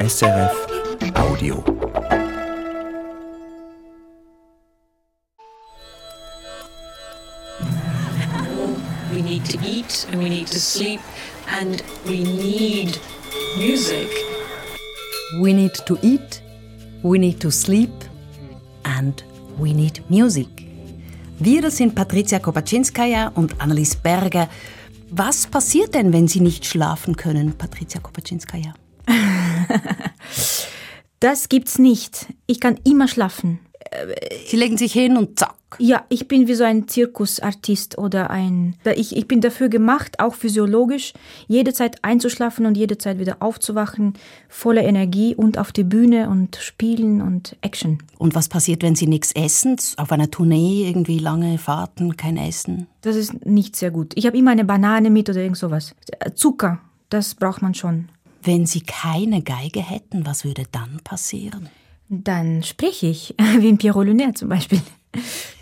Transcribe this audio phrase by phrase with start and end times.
[0.00, 0.54] SRF
[1.16, 1.64] Audio.
[9.12, 11.00] We need to eat and we need to sleep
[11.48, 12.96] and we need
[13.58, 14.08] music.
[15.42, 16.42] We need to eat,
[17.02, 17.90] we need to sleep
[18.84, 19.20] and
[19.58, 20.46] we need music.
[21.40, 24.48] Wir, das sind Patricia Kopaczynskaja und Annelies Berger.
[25.10, 28.74] Was passiert denn, wenn Sie nicht schlafen können, Patricia Kopaczynskaja?
[31.20, 32.26] Das gibt's nicht.
[32.46, 33.58] Ich kann immer schlafen.
[34.46, 35.54] Sie legen sich hin und zack.
[35.78, 38.76] Ja, ich bin wie so ein Zirkusartist oder ein.
[38.96, 41.12] Ich, ich bin dafür gemacht, auch physiologisch,
[41.46, 44.14] jede Zeit einzuschlafen und jede Zeit wieder aufzuwachen,
[44.48, 47.98] voller Energie und auf die Bühne und spielen und Action.
[48.18, 49.76] Und was passiert, wenn Sie nichts essen?
[49.96, 52.86] Auf einer Tournee irgendwie lange Fahrten, kein Essen?
[53.02, 54.12] Das ist nicht sehr gut.
[54.16, 55.94] Ich habe immer eine Banane mit oder irgend sowas.
[56.34, 58.08] Zucker, das braucht man schon.
[58.42, 61.68] Wenn Sie keine Geige hätten, was würde dann passieren?
[62.08, 64.80] Dann spreche ich, wie in Pierrot Lunaire zum Beispiel.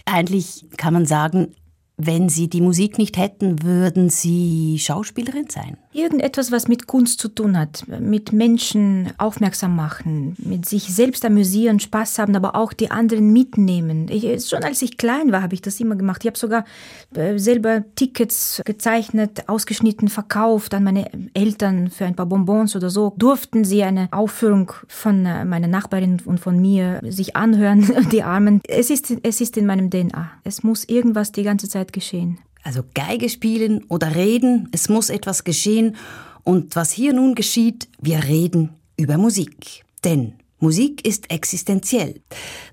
[0.05, 1.55] Eigentlich kann man sagen,
[1.99, 5.79] wenn Sie die Musik nicht hätten, würden Sie Schauspielerin sein?
[5.95, 11.81] Irgendetwas, was mit Kunst zu tun hat, mit Menschen aufmerksam machen, mit sich selbst amüsieren,
[11.81, 14.09] Spaß haben, aber auch die anderen mitnehmen.
[14.11, 16.23] Ich, schon als ich klein war, habe ich das immer gemacht.
[16.23, 16.67] Ich habe sogar
[17.15, 23.15] äh, selber Tickets gezeichnet, ausgeschnitten, verkauft an meine Eltern für ein paar Bonbons oder so.
[23.17, 28.61] Durften sie eine Aufführung von äh, meiner Nachbarin und von mir sich anhören, die Armen.
[28.69, 30.31] Es ist, es ist in meinem DNA.
[30.45, 32.39] Es muss irgendwas die ganze Zeit geschehen.
[32.63, 35.97] Also Geige spielen oder reden, es muss etwas geschehen.
[36.43, 39.85] Und was hier nun geschieht, wir reden über Musik.
[40.05, 42.21] Denn Musik ist existenziell.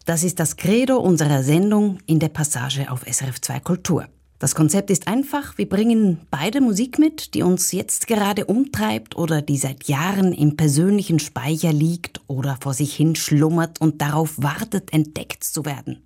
[0.05, 4.07] Das ist das Credo unserer Sendung in der Passage auf SRF 2 Kultur.
[4.39, 9.41] Das Konzept ist einfach, wir bringen beide Musik mit, die uns jetzt gerade umtreibt oder
[9.41, 14.91] die seit Jahren im persönlichen Speicher liegt oder vor sich hin schlummert und darauf wartet,
[14.91, 16.03] entdeckt zu werden.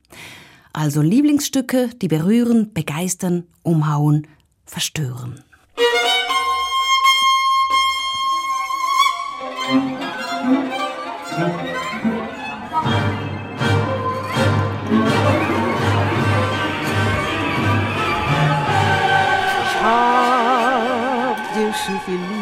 [0.78, 4.28] Also Lieblingsstücke, die berühren, begeistern, umhauen,
[4.64, 5.44] verstören.
[5.76, 5.84] Ich
[19.82, 22.37] hab dir so viel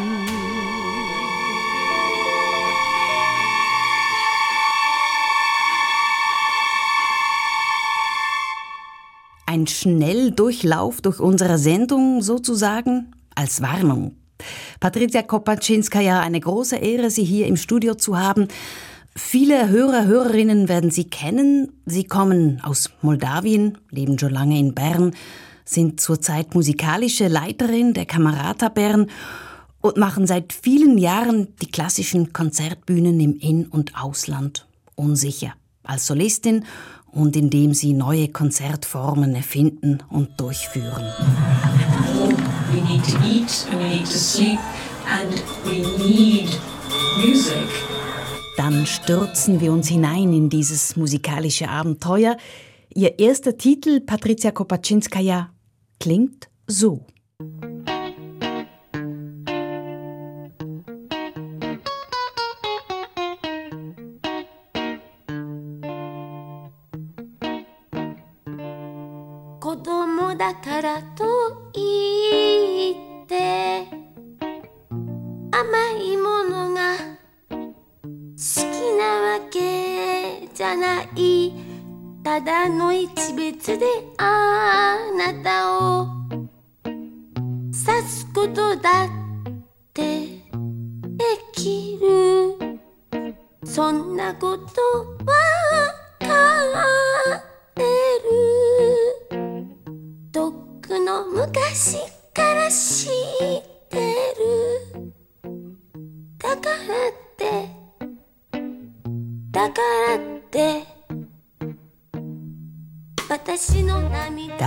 [9.66, 9.66] lieb.
[9.66, 14.16] Ein Schnelldurchlauf durch unsere Sendung sozusagen als Warnung.
[14.80, 18.48] Patricia Kopaczynskaja, eine große Ehre, Sie hier im Studio zu haben.
[19.14, 21.72] Viele Hörer, Hörerinnen werden Sie kennen.
[21.86, 25.12] Sie kommen aus Moldawien, leben schon lange in Bern,
[25.64, 29.06] sind zurzeit musikalische Leiterin der Kamerata Bern
[29.80, 34.66] und machen seit vielen Jahren die klassischen Konzertbühnen im In- und Ausland
[34.96, 35.54] unsicher.
[35.82, 36.64] Als Solistin
[37.16, 41.04] und indem sie neue Konzertformen erfinden und durchführen.
[42.72, 44.58] We need to eat and we need to sleep
[45.06, 46.50] and we need
[47.24, 47.56] music.
[48.56, 52.36] Dann stürzen wir uns hinein in dieses musikalische Abenteuer.
[52.94, 55.50] Ihr erster Titel, Patricia Kopaczynskaja,
[55.98, 57.75] klingt so.「
[80.76, 81.52] ない」
[82.22, 83.86] 「ただの一別で
[84.18, 86.06] あなたを
[87.72, 89.08] 刺すことだっ
[89.94, 92.56] てできる」
[93.64, 94.82] 「そんなこと
[95.24, 95.36] わ
[96.18, 96.34] か
[97.36, 97.42] っ
[97.74, 97.82] て
[98.24, 99.66] る」
[100.32, 101.98] とっくの昔
[102.34, 103.15] から知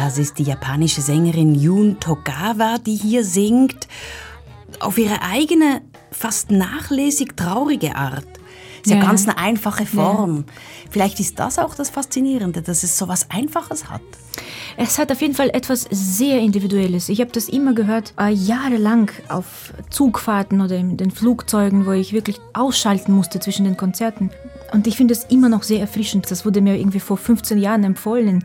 [0.09, 3.87] Das ist die japanische Sängerin Jun Togawa, die hier singt,
[4.79, 8.25] auf ihre eigene, fast nachlässig traurige Art.
[8.83, 9.03] Ist ja, Ja.
[9.03, 10.45] ganz eine einfache Form.
[10.89, 14.01] Vielleicht ist das auch das Faszinierende, dass es so was Einfaches hat.
[14.77, 17.09] Es hat auf jeden Fall etwas sehr Individuelles.
[17.09, 22.13] Ich habe das immer gehört, äh, jahrelang auf Zugfahrten oder in den Flugzeugen, wo ich
[22.13, 24.31] wirklich ausschalten musste zwischen den Konzerten.
[24.71, 26.31] Und ich finde es immer noch sehr erfrischend.
[26.31, 28.43] Das wurde mir irgendwie vor 15 Jahren empfohlen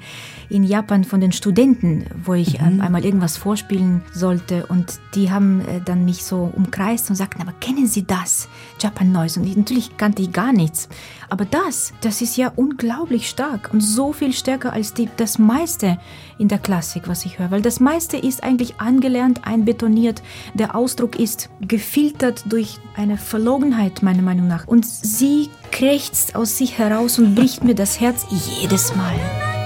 [0.48, 2.80] in Japan von den Studenten, wo ich mhm.
[2.80, 4.66] einmal irgendwas vorspielen sollte.
[4.66, 8.48] Und die haben äh, dann mich so umkreist und sagten, aber kennen Sie das?
[8.80, 9.40] Japan Noise.
[9.40, 10.88] Und ich, natürlich kannte ich gar nichts.
[11.28, 15.98] Aber das, das ist ja unglaublich stark und so viel stärker als die, das meiste
[16.38, 17.50] in der Klassik, was ich höre.
[17.50, 20.22] Weil das meiste ist eigentlich angelernt, einbetoniert.
[20.54, 24.66] Der Ausdruck ist gefiltert durch eine Verlogenheit, meiner Meinung nach.
[24.66, 29.63] Und sie krächzt aus sich heraus und bricht mir das Herz jedes Mal.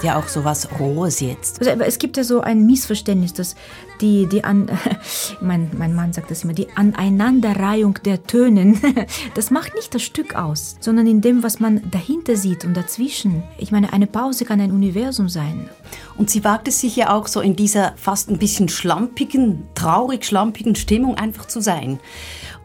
[0.00, 1.58] Hat ja auch so was Rohes jetzt.
[1.58, 3.54] Also, aber es gibt ja so ein Missverständnis, dass
[4.00, 4.70] die, die an,
[5.42, 8.80] mein, mein Mann sagt das immer, die Aneinanderreihung der Tönen,
[9.34, 13.42] das macht nicht das Stück aus, sondern in dem, was man dahinter sieht und dazwischen.
[13.58, 15.68] Ich meine, eine Pause kann ein Universum sein.
[16.16, 20.24] Und sie wagt es sich ja auch so in dieser fast ein bisschen schlampigen, traurig
[20.24, 22.00] schlampigen Stimmung einfach zu sein.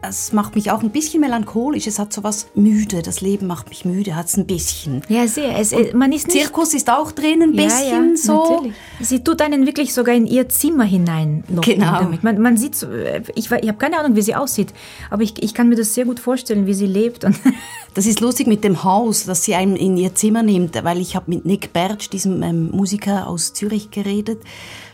[0.08, 1.86] Es macht mich auch ein bisschen melancholisch.
[1.86, 3.02] Es hat so was müde.
[3.02, 5.02] Das Leben macht mich müde, hat es ein bisschen.
[5.08, 5.58] Ja, sehr.
[5.58, 8.50] Es, äh, man ist nicht Zirkus ist auch drin ein bisschen ja, ja, so.
[8.54, 8.76] Natürlich.
[9.00, 11.44] Sie tut einen wirklich sogar in ihr Zimmer hinein.
[11.48, 12.00] Genau.
[12.00, 12.22] Damit.
[12.22, 14.72] Man, man sieht, äh, ich, ich habe keine Ahnung, wie sie aussieht,
[15.10, 17.24] aber ich, ich kann mir das sehr gut vorstellen, wie sie lebt.
[17.24, 17.38] Und
[17.96, 21.16] Das ist lustig mit dem Haus, das sie einem in ihr Zimmer nimmt, weil ich
[21.16, 24.42] habe mit Nick Bertsch, diesem ähm, Musiker aus Zürich, geredet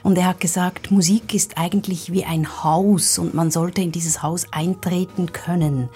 [0.03, 4.23] und er hat gesagt, Musik ist eigentlich wie ein Haus und man sollte in dieses
[4.23, 5.89] Haus eintreten können.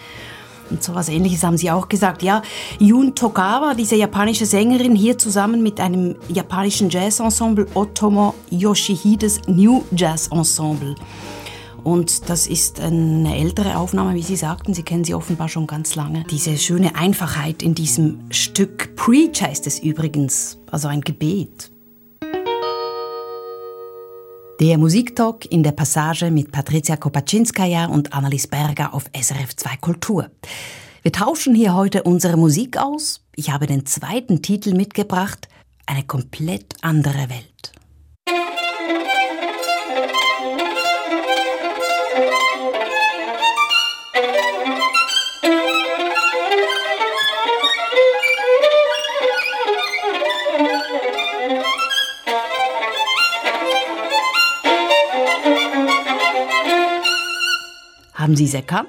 [0.70, 2.22] Und so was Ähnliches haben sie auch gesagt.
[2.22, 2.42] Ja,
[2.78, 10.28] Yun Tokawa, diese japanische Sängerin, hier zusammen mit einem japanischen Jazzensemble Otomo Yoshihides New Jazz
[10.28, 10.94] Ensemble.
[11.84, 14.74] Und das ist eine ältere Aufnahme, wie Sie sagten.
[14.74, 16.24] Sie kennen sie offenbar schon ganz lange.
[16.28, 18.96] Diese schöne Einfachheit in diesem Stück.
[18.96, 21.70] Preach heißt es übrigens, also ein Gebet.
[24.58, 30.30] Der Musiktalk in der Passage mit Patricia Kopaczynskaja und Annelies Berger auf SRF 2 Kultur.
[31.02, 33.20] Wir tauschen hier heute unsere Musik aus.
[33.34, 35.48] Ich habe den zweiten Titel mitgebracht.
[35.84, 37.55] Eine komplett andere Welt.
[58.26, 58.88] Haben Sie es erkannt?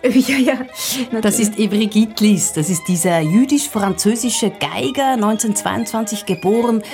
[0.04, 1.20] ja, ja.
[1.20, 6.84] Das ist Evry Gitlis, das ist dieser jüdisch-französische Geiger, 1922 geboren.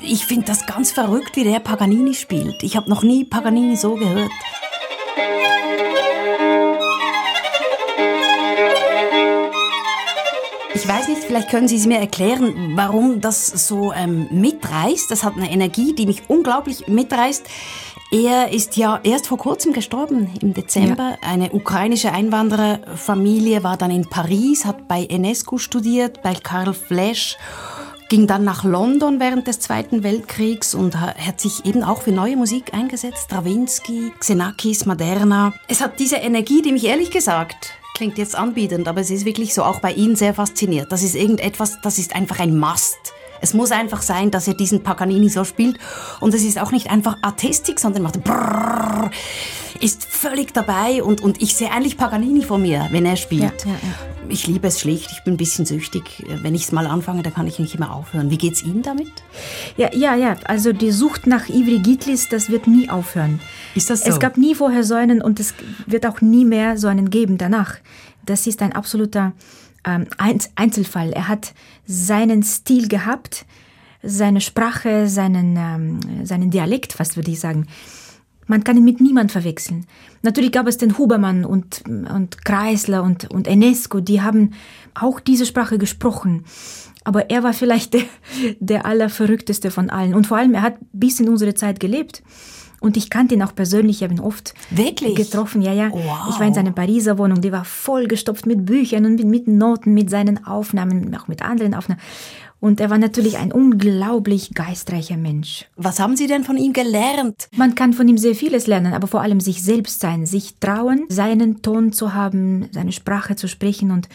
[0.00, 2.62] Ich finde das ganz verrückt, wie der Paganini spielt.
[2.62, 4.30] Ich habe noch nie Paganini so gehört.
[10.76, 15.10] Ich weiß nicht, vielleicht können Sie es mir erklären, warum das so ähm, mitreißt.
[15.10, 17.44] Das hat eine Energie, die mich unglaublich mitreißt.
[18.10, 21.18] Er ist ja erst vor kurzem gestorben, im Dezember.
[21.20, 27.36] Eine ukrainische Einwandererfamilie war dann in Paris, hat bei Enescu studiert, bei Karl Flesch,
[28.08, 32.12] ging dann nach London während des Zweiten Weltkriegs und ha- hat sich eben auch für
[32.12, 33.24] neue Musik eingesetzt.
[33.24, 35.52] Stravinsky, Xenakis, Maderna.
[35.68, 39.54] Es hat diese Energie, die mich ehrlich gesagt klingt jetzt anbietend, aber es ist wirklich
[39.54, 40.90] so auch bei Ihnen sehr fasziniert.
[40.90, 42.98] Das ist irgendetwas, das ist einfach ein Must.
[43.44, 45.76] Es muss einfach sein, dass er diesen Paganini so spielt.
[46.20, 49.10] Und es ist auch nicht einfach Artistik, sondern macht brrrr,
[49.82, 53.66] ist völlig dabei und, und ich sehe eigentlich Paganini vor mir, wenn er spielt.
[53.66, 54.30] Ja, ja, ja.
[54.30, 56.24] Ich liebe es schlicht, ich bin ein bisschen süchtig.
[56.40, 58.30] Wenn ich es mal anfange, dann kann ich nicht immer aufhören.
[58.30, 59.12] Wie geht's Ihnen damit?
[59.76, 60.36] Ja, ja, ja.
[60.44, 63.40] Also die Sucht nach Ivry Gitlis, das wird nie aufhören.
[63.74, 64.08] Ist das so?
[64.08, 65.52] Es gab nie vorher so einen und es
[65.86, 67.74] wird auch nie mehr so einen geben danach.
[68.24, 69.34] Das ist ein absoluter
[69.84, 71.12] ähm, Einz- Einzelfall.
[71.12, 71.54] Er hat
[71.86, 73.46] seinen Stil gehabt,
[74.02, 77.66] seine Sprache, seinen, ähm, seinen Dialekt, fast würde ich sagen.
[78.46, 79.86] Man kann ihn mit niemand verwechseln.
[80.22, 84.52] Natürlich gab es den Hubermann und, und Kreisler und, und Enesco, die haben
[84.94, 86.44] auch diese Sprache gesprochen.
[87.04, 88.02] Aber er war vielleicht der,
[88.60, 90.14] der allerverrückteste von allen.
[90.14, 92.22] Und vor allem, er hat bis in unsere Zeit gelebt.
[92.84, 95.14] Und ich kannte ihn auch persönlich, ich habe ihn oft Wirklich?
[95.14, 95.62] getroffen.
[95.62, 95.90] Ja, ja.
[95.90, 96.28] Wow.
[96.28, 99.94] Ich war in seiner Pariser Wohnung, die war vollgestopft mit Büchern und mit, mit Noten,
[99.94, 102.02] mit seinen Aufnahmen, auch mit anderen Aufnahmen.
[102.60, 105.64] Und er war natürlich ein unglaublich geistreicher Mensch.
[105.76, 107.48] Was haben Sie denn von ihm gelernt?
[107.56, 111.06] Man kann von ihm sehr vieles lernen, aber vor allem sich selbst sein, sich trauen,
[111.08, 114.10] seinen Ton zu haben, seine Sprache zu sprechen und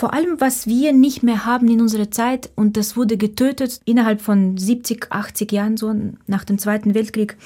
[0.00, 4.22] Vor allem, was wir nicht mehr haben in unserer Zeit, und das wurde getötet innerhalb
[4.22, 5.94] von 70, 80 Jahren, so
[6.26, 7.36] nach dem Zweiten Weltkrieg,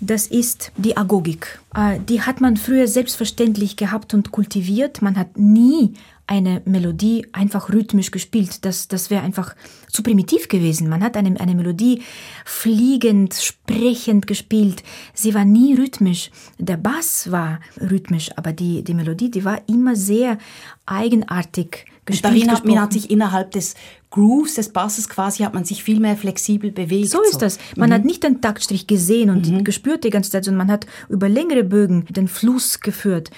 [0.00, 1.60] das ist die Agogik.
[1.72, 5.02] Äh, die hat man früher selbstverständlich gehabt und kultiviert.
[5.02, 5.94] Man hat nie
[6.26, 8.64] eine Melodie einfach rhythmisch gespielt.
[8.64, 9.54] Das, das wäre einfach
[9.88, 10.88] zu primitiv gewesen.
[10.88, 12.02] Man hat eine, eine Melodie
[12.44, 14.82] fliegend, sprechend gespielt.
[15.14, 16.32] Sie war nie rhythmisch.
[16.58, 20.38] Der Bass war rhythmisch, aber die, die Melodie, die war immer sehr
[20.86, 21.86] eigenartig.
[22.22, 23.74] Darin hat, man hat sich innerhalb des
[24.10, 27.10] Grooves des Basses quasi hat man sich viel mehr flexibel bewegt.
[27.10, 27.58] So ist das.
[27.76, 27.94] Man mhm.
[27.94, 29.64] hat nicht den Taktstrich gesehen und mhm.
[29.64, 33.30] gespürt die ganze Zeit, sondern man hat über längere Bögen den Fluss geführt.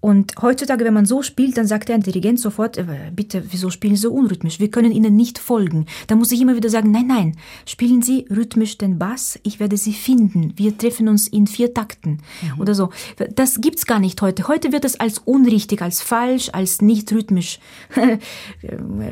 [0.00, 3.96] Und heutzutage, wenn man so spielt, dann sagt der Dirigent sofort, äh, bitte, wieso spielen
[3.96, 4.58] Sie so unrhythmisch?
[4.58, 5.86] Wir können Ihnen nicht folgen.
[6.06, 9.76] Da muss ich immer wieder sagen, nein, nein, spielen Sie rhythmisch den Bass, ich werde
[9.76, 10.54] Sie finden.
[10.56, 12.60] Wir treffen uns in vier Takten mhm.
[12.60, 12.90] oder so.
[13.34, 14.48] Das gibt's gar nicht heute.
[14.48, 17.60] Heute wird es als unrichtig, als falsch, als nicht rhythmisch.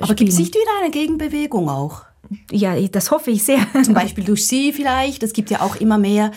[0.00, 2.08] Aber gibt es nicht wieder eine Gegenbewegung auch?
[2.51, 3.61] Ja, das hoffe ich sehr.
[3.83, 5.23] Zum Beispiel durch Sie vielleicht.
[5.23, 6.33] Es gibt ja auch immer mehr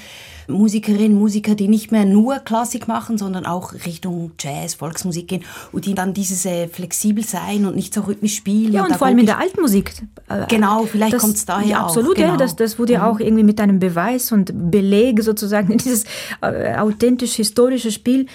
[0.47, 5.85] Musikerinnen, Musiker, die nicht mehr nur Klassik machen, sondern auch Richtung Jazz, Volksmusik gehen und
[5.85, 8.73] die dann dieses äh, flexibel sein und nicht so rhythmisch spielen.
[8.73, 9.93] Ja, und, und vor allem in der alten Musik.
[10.29, 12.15] Äh, genau, vielleicht kommt es daher ja, absolut, auch.
[12.15, 12.31] Genau.
[12.31, 13.15] Ja, das, das wurde ja mhm.
[13.15, 16.05] auch irgendwie mit einem Beweis und Beleg sozusagen, dieses
[16.41, 18.27] äh, authentisch-historische Spiel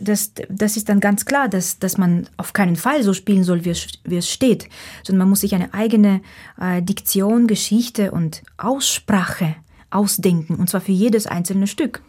[0.00, 3.64] das, das ist dann ganz klar, dass, dass man auf keinen Fall so spielen soll,
[3.64, 4.68] wie es, steht,
[5.02, 6.20] sondern man muss sich eine eigene
[6.60, 9.56] äh, Diktion, Geschichte und Aussprache
[9.90, 12.02] ausdenken, und zwar für jedes einzelne Stück.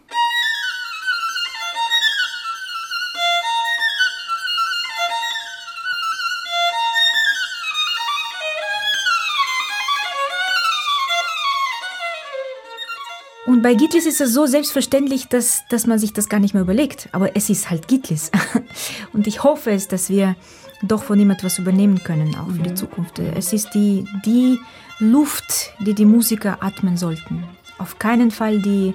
[13.69, 17.07] Bei Gitlis ist es so selbstverständlich, dass, dass man sich das gar nicht mehr überlegt.
[17.11, 18.31] Aber es ist halt Gitlis.
[19.13, 20.35] Und ich hoffe es, dass wir
[20.81, 22.75] doch von ihm etwas übernehmen können, auch für die mhm.
[22.75, 23.19] Zukunft.
[23.19, 24.57] Es ist die, die
[24.97, 27.43] Luft, die die Musiker atmen sollten
[27.77, 28.93] auf keinen Fall die,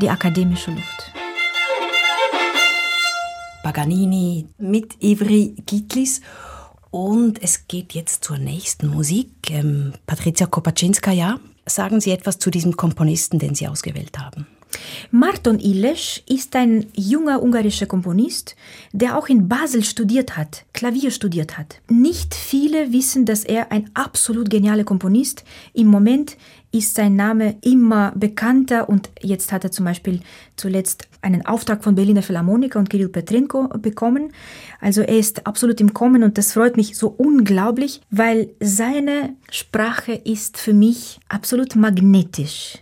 [0.00, 1.12] die akademische Luft.
[3.62, 6.20] Paganini mit Ivry Gitlis.
[6.90, 9.50] Und es geht jetzt zur nächsten Musik.
[9.50, 14.46] Ähm, Patricia Kopaczynskaja, sagen Sie etwas zu diesem Komponisten, den Sie ausgewählt haben.
[15.10, 18.56] Marton Iles ist ein junger ungarischer Komponist,
[18.92, 21.80] der auch in Basel studiert hat, Klavier studiert hat.
[21.88, 25.44] Nicht viele wissen, dass er ein absolut genialer Komponist.
[25.72, 26.36] Im Moment
[26.72, 30.20] ist sein Name immer bekannter und jetzt hat er zum Beispiel
[30.56, 34.32] zuletzt einen Auftrag von Berliner Philharmoniker und Kirill Petrenko bekommen.
[34.84, 40.12] Also er ist absolut im Kommen und das freut mich so unglaublich, weil seine Sprache
[40.12, 42.80] ist für mich absolut magnetisch.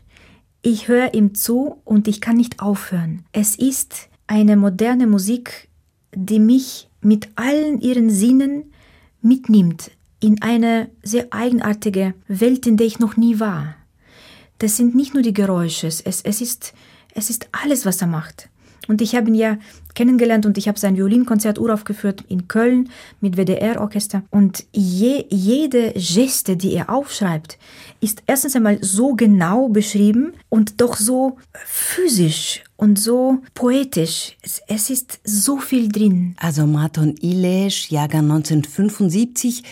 [0.63, 3.25] Ich höre ihm zu und ich kann nicht aufhören.
[3.31, 5.69] Es ist eine moderne Musik,
[6.13, 8.73] die mich mit allen ihren Sinnen
[9.21, 13.77] mitnimmt in eine sehr eigenartige Welt, in der ich noch nie war.
[14.59, 16.75] Das sind nicht nur die Geräusche, es, es, ist,
[17.15, 18.49] es ist alles, was er macht.
[18.89, 19.59] Und ich habe ihn ja
[19.95, 24.23] kennengelernt und ich habe sein Violinkonzert uraufgeführt in Köln mit WDR-Orchester.
[24.31, 27.59] Und je, jede Geste, die er aufschreibt,
[28.01, 34.37] ist erstens einmal so genau beschrieben und doch so physisch und so poetisch.
[34.43, 36.35] Es, es ist so viel drin.
[36.39, 39.63] Also Marton Ilesch, Jahrgang 1975,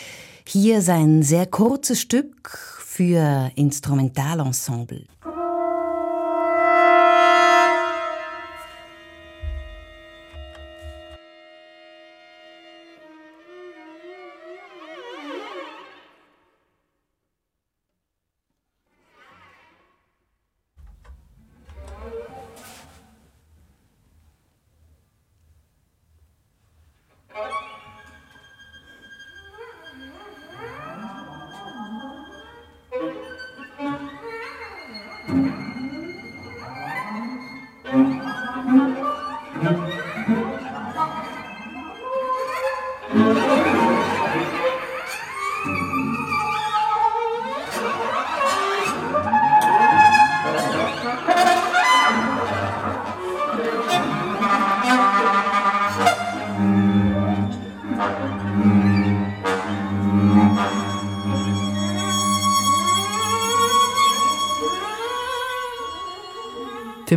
[0.45, 2.51] hier sein sehr kurzes Stück
[2.85, 5.07] für Instrumentalensemble.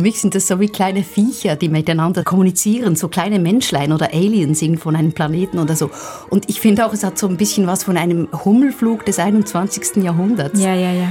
[0.04, 4.62] Mich sind das so wie kleine Viecher, die miteinander kommunizieren, so kleine Menschlein oder Aliens
[4.78, 5.90] von einem Planeten oder so.
[6.30, 10.04] Und ich finde auch, es hat so ein bisschen was von einem Hummelflug des 21.
[10.04, 10.60] Jahrhunderts.
[10.60, 11.08] Ja, ja, ja.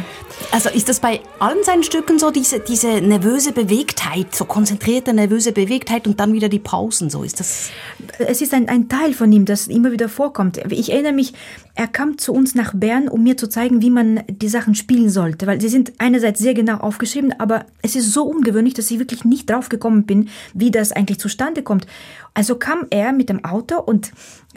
[0.53, 5.51] Also ist das bei allen seinen Stücken so, diese, diese nervöse Bewegtheit, so konzentrierte nervöse
[5.51, 7.71] Bewegtheit und dann wieder die Pausen, so ist das?
[8.19, 10.59] Es ist ein, ein Teil von ihm, das immer wieder vorkommt.
[10.71, 11.33] Ich erinnere mich,
[11.73, 15.09] er kam zu uns nach Bern, um mir zu zeigen, wie man die Sachen spielen
[15.09, 18.99] sollte, weil sie sind einerseits sehr genau aufgeschrieben, aber es ist so ungewöhnlich, dass ich
[18.99, 21.87] wirklich nicht drauf gekommen bin, wie das eigentlich zustande kommt.
[22.35, 24.11] Also kam er mit dem Auto und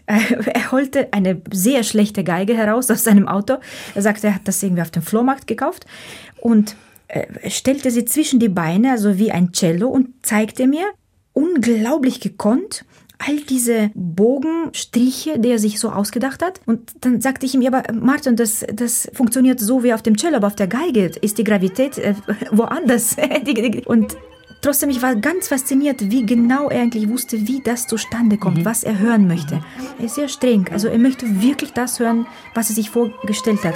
[0.06, 0.18] äh,
[0.52, 3.56] er holte eine sehr schlechte Geige heraus aus seinem Auto.
[3.94, 5.85] Er sagte, er hat das irgendwie auf dem Flohmarkt gekauft
[6.40, 6.76] und
[7.08, 10.86] äh, stellte sie zwischen die Beine, also wie ein Cello und zeigte mir,
[11.32, 12.84] unglaublich gekonnt,
[13.18, 16.60] all diese Bogenstriche, die er sich so ausgedacht hat.
[16.66, 20.16] Und dann sagte ich ihm, ja, aber Martin, das, das funktioniert so wie auf dem
[20.16, 22.14] Cello, aber auf der Geige ist die Gravität äh,
[22.50, 23.16] woanders.
[23.86, 24.16] und
[24.60, 28.64] trotzdem, ich war ganz fasziniert, wie genau er eigentlich wusste, wie das zustande kommt, mhm.
[28.64, 29.60] was er hören möchte.
[29.98, 33.74] Er ist sehr streng, also er möchte wirklich das hören, was er sich vorgestellt hat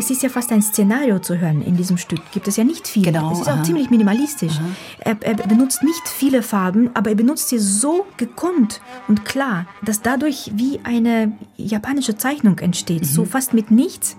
[0.00, 2.20] es ist ja fast ein Szenario zu hören in diesem Stück.
[2.32, 3.04] Gibt es ja nicht viel.
[3.04, 3.32] Genau.
[3.32, 4.54] Es ist auch ziemlich minimalistisch.
[4.98, 10.00] Er, er, benutzt nicht viele Farben, aber er benutzt sie so gekonnt und klar, dass
[10.00, 13.06] dadurch wie eine japanische Zeichnung entsteht, mhm.
[13.06, 14.16] so fast mit nichts.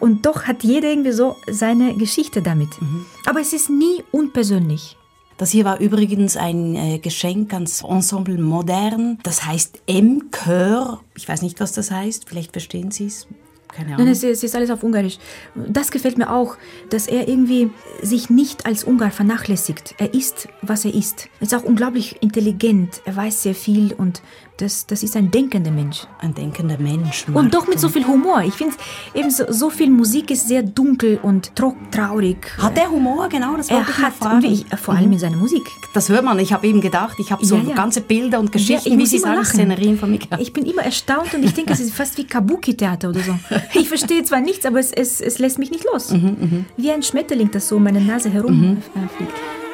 [0.00, 2.80] Und doch hat jeder irgendwie so seine Geschichte damit.
[2.82, 3.06] Mhm.
[3.24, 4.98] Aber es ist nie unpersönlich.
[5.38, 9.18] Das hier war übrigens ein äh, Geschenk ans Ensemble Modern.
[9.22, 11.00] Das heißt M-Chör.
[11.14, 12.28] Ich weiß nicht, was das heißt.
[12.28, 13.26] Vielleicht verstehen Sie es.
[13.68, 14.06] Keine Ahnung.
[14.06, 15.18] Nein, es ist, es ist alles auf Ungarisch.
[15.54, 16.56] Das gefällt mir auch,
[16.90, 17.70] dass er irgendwie
[18.00, 19.94] sich nicht als Ungar vernachlässigt.
[19.98, 21.28] Er ist, was er ist.
[21.40, 23.02] Er ist auch unglaublich intelligent.
[23.04, 24.22] Er weiß sehr viel und
[24.58, 26.06] das, das ist ein denkender Mensch.
[26.18, 27.26] Ein denkender Mensch.
[27.28, 27.34] Martin.
[27.34, 28.42] Und doch mit so viel Humor.
[28.42, 28.74] Ich finde,
[29.14, 32.38] eben so, so, viel Musik ist sehr dunkel und traurig.
[32.58, 33.28] Hat er Humor?
[33.28, 34.44] Genau, das wollte er ich hat, fragen.
[34.44, 35.12] Ich, vor allem mhm.
[35.14, 35.62] in seiner Musik.
[35.92, 36.38] Das hört man.
[36.38, 37.74] Ich habe eben gedacht, ich habe so ja, ja.
[37.74, 40.20] ganze Bilder und Geschichten, ja, wie Sie sagen, Szenerien von mir.
[40.38, 43.38] Ich bin immer erstaunt und ich denke, es ist fast wie Kabuki-Theater oder so.
[43.74, 46.10] Ich verstehe zwar nichts, aber es, es, es lässt mich nicht los.
[46.10, 46.64] Mhm, mh.
[46.76, 48.94] Wie ein Schmetterling, das so um meine Nase herumfliegt.
[48.94, 49.65] Mhm.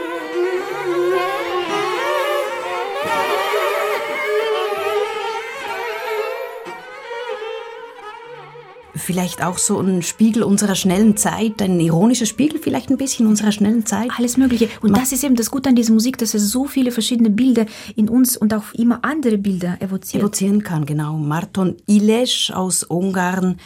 [8.94, 13.52] Vielleicht auch so ein Spiegel unserer schnellen Zeit, ein ironischer Spiegel vielleicht ein bisschen unserer
[13.52, 14.10] schnellen Zeit.
[14.16, 14.68] Alles Mögliche.
[14.80, 17.66] Und das ist eben das Gute an dieser Musik, dass es so viele verschiedene Bilder
[17.96, 20.22] in uns und auch immer andere Bilder evoziert.
[20.22, 21.16] Evozieren kann, genau.
[21.16, 23.56] Marton Iles aus Ungarn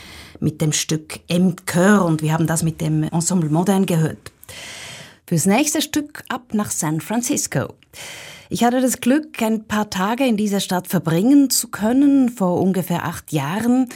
[0.41, 1.57] mit dem Stück M.
[1.67, 4.33] Chör und wir haben das mit dem Ensemble Modern gehört.
[5.27, 7.75] Fürs nächste Stück ab nach San Francisco.
[8.49, 13.05] Ich hatte das Glück, ein paar Tage in dieser Stadt verbringen zu können, vor ungefähr
[13.05, 13.89] acht Jahren.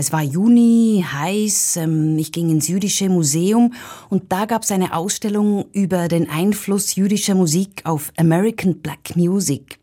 [0.00, 3.74] Es war Juni, heiß, ähm, ich ging ins jüdische Museum
[4.08, 9.80] und da gab es eine Ausstellung über den Einfluss jüdischer Musik auf American Black Music.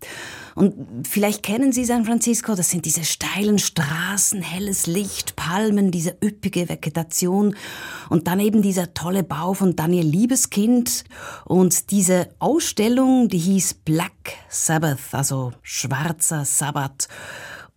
[0.56, 6.15] Und vielleicht kennen Sie San Francisco, das sind diese steilen Straßen, helles Licht, Palmen, diese
[6.23, 7.54] üppige Vegetation
[8.10, 11.04] und dann eben dieser tolle Bau von Daniel Liebeskind
[11.43, 17.10] und diese Ausstellung, die hieß Black Sabbath, also schwarzer Sabbat.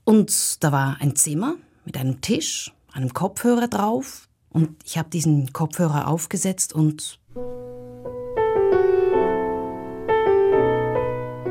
[0.04, 1.56] Und da war ein Zimmer
[1.88, 7.18] mit einem Tisch, einem Kopfhörer drauf und ich habe diesen Kopfhörer aufgesetzt und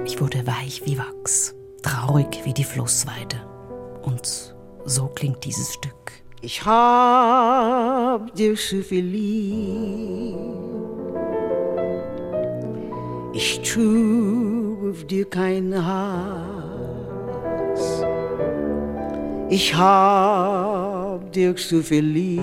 [0.05, 3.37] ich wurde weich wie Wachs, traurig wie die Flussweide.
[4.03, 6.11] Und so klingt dieses Stück.
[6.41, 10.37] Ich hab viel lieb.
[13.33, 16.37] Ich tu auf dir kein Hass.
[19.49, 22.41] Ich hab dir so viel lieb.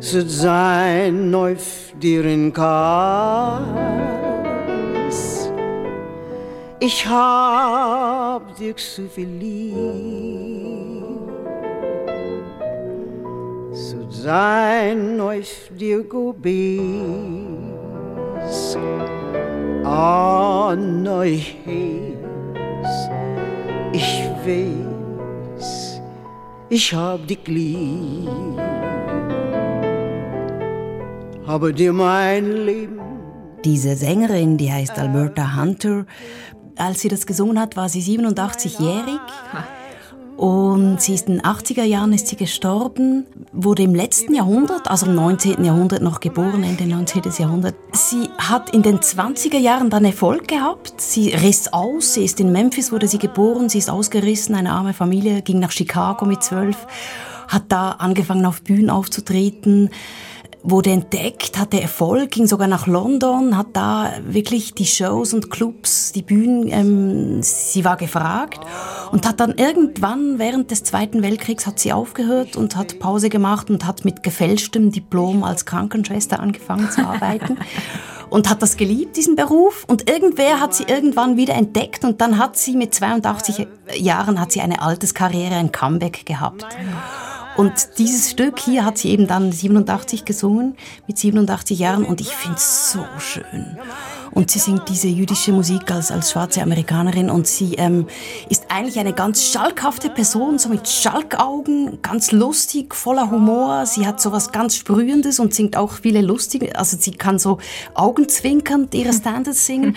[0.00, 3.62] So sein neuf dir in Kass.
[6.80, 9.76] Ich hab dir so viel lieb.
[13.72, 16.58] So sein neuf dir go bis.
[19.84, 21.38] Ah, neu
[23.92, 26.00] ich weiß,
[26.68, 28.28] ich hab dich lieb,
[31.46, 33.00] habe dir mein Leben.
[33.64, 36.06] Diese Sängerin, die heißt Alberta Hunter,
[36.76, 39.20] als sie das gesungen hat, war sie 87-jährig.
[40.38, 45.06] Und sie ist in den 80er Jahren ist sie gestorben, wurde im letzten Jahrhundert, also
[45.06, 45.64] im 19.
[45.64, 47.22] Jahrhundert noch geboren, Ende 19.
[47.36, 47.74] Jahrhundert.
[47.90, 51.00] Sie hat in den 20er Jahren dann Erfolg gehabt.
[51.00, 54.94] Sie riss aus, sie ist in Memphis, wurde sie geboren, sie ist ausgerissen, eine arme
[54.94, 56.86] Familie, ging nach Chicago mit zwölf
[57.48, 59.90] hat da angefangen auf Bühnen aufzutreten,
[60.62, 66.12] wurde entdeckt, hatte Erfolg, ging sogar nach London, hat da wirklich die Shows und Clubs,
[66.12, 68.60] die Bühnen, ähm, sie war gefragt
[69.12, 73.70] und hat dann irgendwann während des Zweiten Weltkriegs hat sie aufgehört und hat Pause gemacht
[73.70, 77.58] und hat mit gefälschtem Diplom als Krankenschwester angefangen zu arbeiten.
[78.30, 79.84] und hat das geliebt, diesen Beruf.
[79.86, 83.66] Und irgendwer hat sie irgendwann wieder entdeckt und dann hat sie mit 82
[83.96, 86.66] Jahren hat sie eine Alterskarriere, ein Comeback gehabt.
[87.58, 90.76] Und dieses Stück hier hat sie eben dann 87 gesungen,
[91.08, 93.76] mit 87 Jahren und ich finde es so schön.
[94.30, 98.06] Und sie singt diese jüdische Musik als, als schwarze Amerikanerin und sie ähm,
[98.48, 103.86] ist eigentlich eine ganz schalkhafte Person, so mit Schalkaugen, ganz lustig, voller Humor.
[103.86, 107.58] Sie hat so was ganz Sprühendes und singt auch viele lustige, also sie kann so
[107.94, 109.96] augenzwinkernd ihre Standards singen,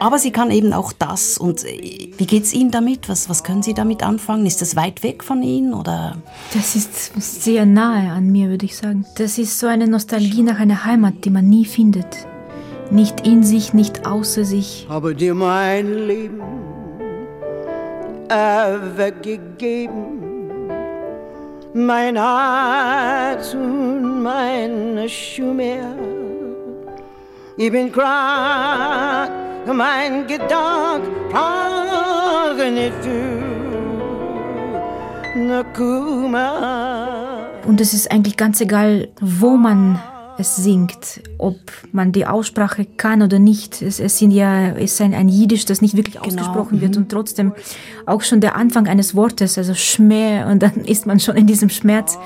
[0.00, 1.38] aber sie kann eben auch das.
[1.38, 3.08] Und äh, wie geht's Ihnen damit?
[3.08, 4.46] Was, was können Sie damit anfangen?
[4.46, 6.16] Ist das weit weg von Ihnen oder?
[6.54, 9.04] Das ist sehr nahe an mir, würde ich sagen.
[9.16, 12.26] Das ist so eine Nostalgie nach einer Heimat, die man nie findet
[12.92, 14.86] nicht in sich, nicht außer sich.
[14.88, 16.42] Habe dir mein Leben
[18.96, 20.20] weggegeben,
[21.74, 25.96] mein Herz und meine Schuhe.
[27.56, 29.30] Ich bin krank,
[29.66, 33.42] mein Gedanke kann nicht für
[37.66, 39.98] Und es ist eigentlich ganz egal, wo man
[40.42, 41.56] es singt, ob
[41.92, 43.80] man die Aussprache kann oder nicht.
[43.80, 46.26] Es, es sind ja, es ist ein, ein Jiddisch, das nicht wirklich genau.
[46.26, 47.02] ausgesprochen wird mhm.
[47.02, 47.52] und trotzdem
[48.04, 51.70] auch schon der Anfang eines Wortes, also Schmäh, und dann ist man schon in diesem
[51.70, 52.18] Schmerz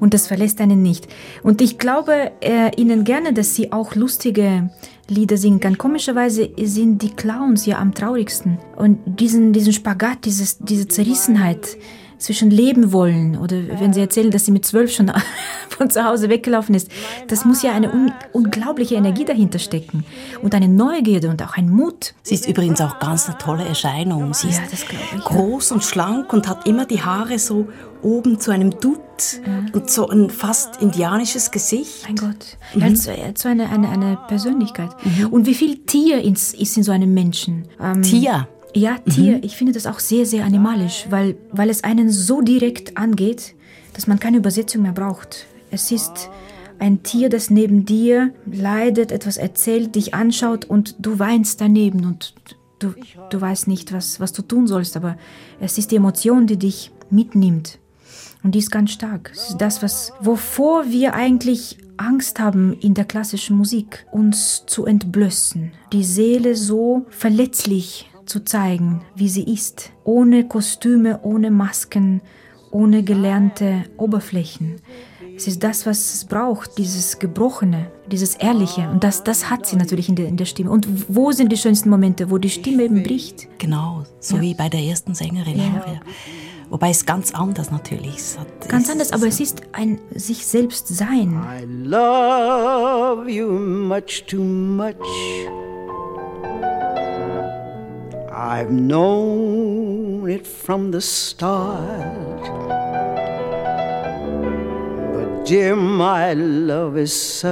[0.00, 1.06] und das verlässt einen nicht.
[1.42, 4.70] Und ich glaube äh, Ihnen gerne, dass Sie auch lustige
[5.08, 5.78] Lieder singen kann.
[5.78, 8.58] Komischerweise sind die Clowns ja am traurigsten.
[8.76, 11.76] Und diesen, diesen Spagat, dieses, diese Zerrissenheit,
[12.22, 15.12] zwischen leben wollen oder wenn sie erzählen, dass sie mit zwölf schon
[15.68, 16.90] von zu Hause weggelaufen ist,
[17.28, 20.04] das muss ja eine un unglaubliche Energie dahinter stecken
[20.42, 22.14] und eine Neugierde und auch ein Mut.
[22.22, 24.34] Sie ist übrigens auch ganz eine tolle Erscheinung.
[24.34, 24.86] Sie ja, ist
[25.24, 27.68] groß und schlank und hat immer die Haare so
[28.02, 29.00] oben zu einem Dutt
[29.46, 29.66] ja.
[29.72, 32.04] und so ein fast indianisches Gesicht.
[32.06, 32.82] Mein Gott, mhm.
[32.82, 34.90] er hat so eine, eine, eine Persönlichkeit.
[35.04, 35.26] Mhm.
[35.28, 37.64] Und wie viel Tier ist in so einem Menschen?
[37.80, 38.48] Ähm, Tier?
[38.74, 39.36] Ja, Tier.
[39.38, 39.42] Mhm.
[39.42, 43.54] Ich finde das auch sehr, sehr animalisch, weil, weil es einen so direkt angeht,
[43.94, 45.46] dass man keine Übersetzung mehr braucht.
[45.70, 46.30] Es ist
[46.78, 52.34] ein Tier, das neben dir leidet, etwas erzählt, dich anschaut und du weinst daneben und
[52.78, 52.94] du,
[53.30, 55.16] du weißt nicht, was, was du tun sollst, aber
[55.60, 57.78] es ist die Emotion, die dich mitnimmt.
[58.42, 59.30] Und die ist ganz stark.
[59.32, 64.84] Es ist das, was, wovor wir eigentlich Angst haben in der klassischen Musik, uns zu
[64.84, 72.22] entblößen, die Seele so verletzlich zu zeigen, wie sie ist, ohne Kostüme, ohne Masken,
[72.70, 74.76] ohne gelernte Oberflächen.
[75.36, 78.88] Es ist das, was es braucht, dieses Gebrochene, dieses Ehrliche.
[78.88, 80.70] Und das, das hat sie natürlich in der, in der Stimme.
[80.70, 83.48] Und wo sind die schönsten Momente, wo die Stimme eben bricht?
[83.58, 84.42] Genau, so ja.
[84.42, 85.58] wie bei der ersten Sängerin.
[85.58, 86.00] Ja.
[86.70, 88.38] Wobei es ganz anders natürlich ist.
[88.66, 91.38] Ganz anders, aber es ist ein sich selbst sein.
[91.60, 94.96] I love you much too much.
[98.54, 102.42] I've known it from the start.
[105.14, 107.48] But dear, my love is such.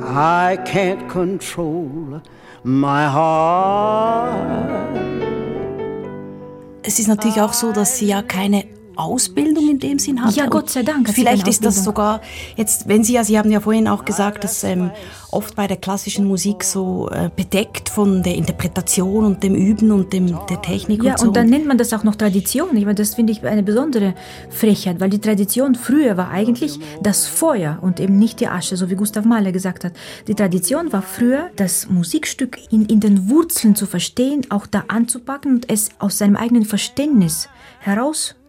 [0.00, 2.22] I can't control
[2.64, 4.96] my heart.
[6.82, 8.64] Es ist natürlich auch so, dass sie ja keine
[9.02, 10.34] Ausbildung in dem Sinn hat.
[10.34, 11.08] Ja, Gott sei Dank.
[11.08, 12.20] Vielleicht ist das sogar
[12.56, 14.90] jetzt, wenn Sie ja, Sie haben ja vorhin auch gesagt, dass ähm,
[15.32, 20.12] oft bei der klassischen Musik so äh, bedeckt von der Interpretation und dem Üben und
[20.12, 21.26] dem, der Technik ja, und so.
[21.28, 22.76] und dann nennt man das auch noch Tradition.
[22.76, 24.14] Ich meine, das finde ich eine besondere
[24.50, 28.90] Frechheit, weil die Tradition früher war eigentlich das Feuer und eben nicht die Asche, so
[28.90, 29.92] wie Gustav Mahler gesagt hat.
[30.28, 35.54] Die Tradition war früher, das Musikstück in, in den Wurzeln zu verstehen, auch da anzupacken
[35.54, 37.48] und es aus seinem eigenen Verständnis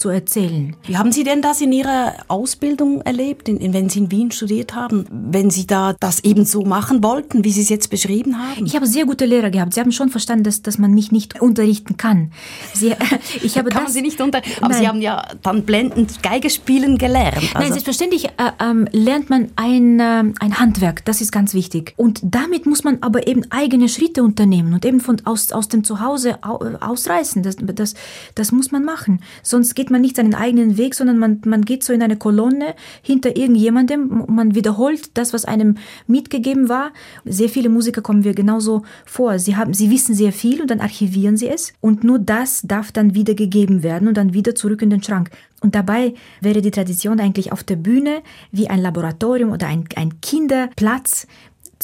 [0.04, 0.76] herauszuerzählen.
[0.86, 4.32] Wie haben Sie denn das in Ihrer Ausbildung erlebt, in, in, wenn Sie in Wien
[4.32, 8.38] studiert haben, wenn Sie da das eben so machen wollten, wie Sie es jetzt beschrieben
[8.38, 8.66] haben?
[8.66, 9.74] Ich habe sehr gute Lehrer gehabt.
[9.74, 12.32] Sie haben schon verstanden, dass, dass man mich nicht unterrichten kann.
[12.74, 12.94] Sie,
[13.42, 14.80] ich habe kann das, Sie nicht unter, aber nein.
[14.80, 17.38] Sie haben ja dann blendend Geige spielen gelernt.
[17.38, 17.60] Also.
[17.60, 21.06] Nein, selbstverständlich äh, ähm, lernt man ein, äh, ein Handwerk.
[21.06, 21.94] Das ist ganz wichtig.
[21.98, 25.84] Und damit muss man aber eben eigene Schritte unternehmen und eben von aus, aus dem
[25.84, 27.44] Zuhause ausreißen.
[27.44, 27.94] Das, das,
[28.36, 29.22] das muss man machen.
[29.42, 32.76] Sonst geht man nicht seinen eigenen Weg, sondern man, man geht so in eine Kolonne
[33.02, 35.76] hinter irgendjemandem, man wiederholt das, was einem
[36.08, 36.92] mitgegeben war.
[37.24, 39.40] Sehr viele Musiker kommen wir genauso vor.
[39.40, 42.92] Sie haben, sie wissen sehr viel und dann archivieren sie es und nur das darf
[42.92, 45.30] dann wieder gegeben werden und dann wieder zurück in den Schrank.
[45.62, 50.20] Und dabei wäre die Tradition eigentlich auf der Bühne wie ein Laboratorium oder ein, ein
[50.20, 51.26] Kinderplatz,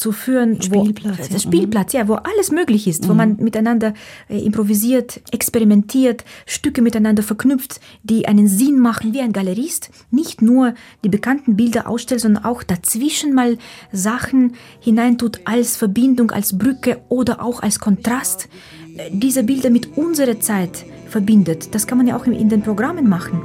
[0.00, 1.38] zu führen, Spielplatz, wo, ja.
[1.38, 3.94] Spielplatz, ja, wo alles möglich ist, wo man miteinander
[4.28, 10.74] äh, improvisiert, experimentiert, Stücke miteinander verknüpft, die einen Sinn machen, wie ein Galerist nicht nur
[11.04, 13.58] die bekannten Bilder ausstellt, sondern auch dazwischen mal
[13.92, 18.48] Sachen hineintut als Verbindung, als Brücke oder auch als Kontrast.
[18.96, 21.74] Äh, Diese Bilder mit unserer Zeit verbindet.
[21.74, 23.42] Das kann man ja auch in- in den Programmen machen.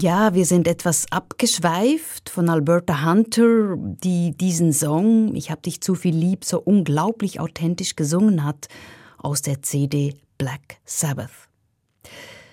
[0.00, 5.96] Ja, wir sind etwas abgeschweift von Alberta Hunter, die diesen Song Ich hab dich zu
[5.96, 8.68] viel lieb so unglaublich authentisch gesungen hat
[9.16, 11.30] aus der CD Black Sabbath.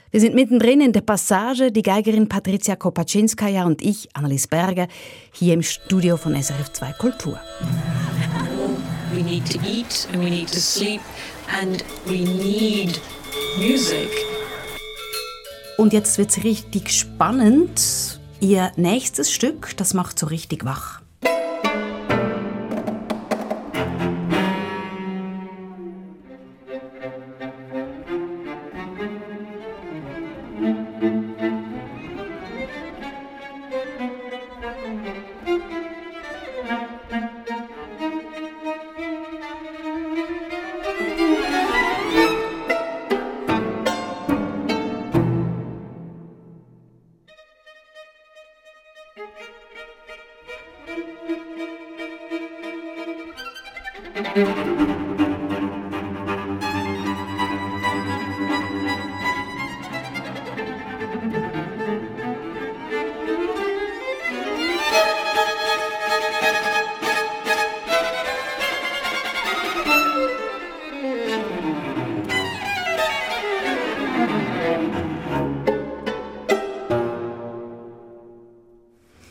[0.09, 4.87] Wir sind mittendrin in der Passage, die Geigerin Patricia Kopaczynskaja und ich, Annelies Berger,
[5.31, 7.39] hier im Studio von SRF 2 Kultur.
[9.13, 11.01] We need to eat and we need to sleep
[11.61, 12.99] and we need
[13.59, 14.34] music.
[15.77, 18.19] Und jetzt wird's richtig spannend.
[18.39, 21.01] Ihr nächstes Stück, das macht so richtig wach.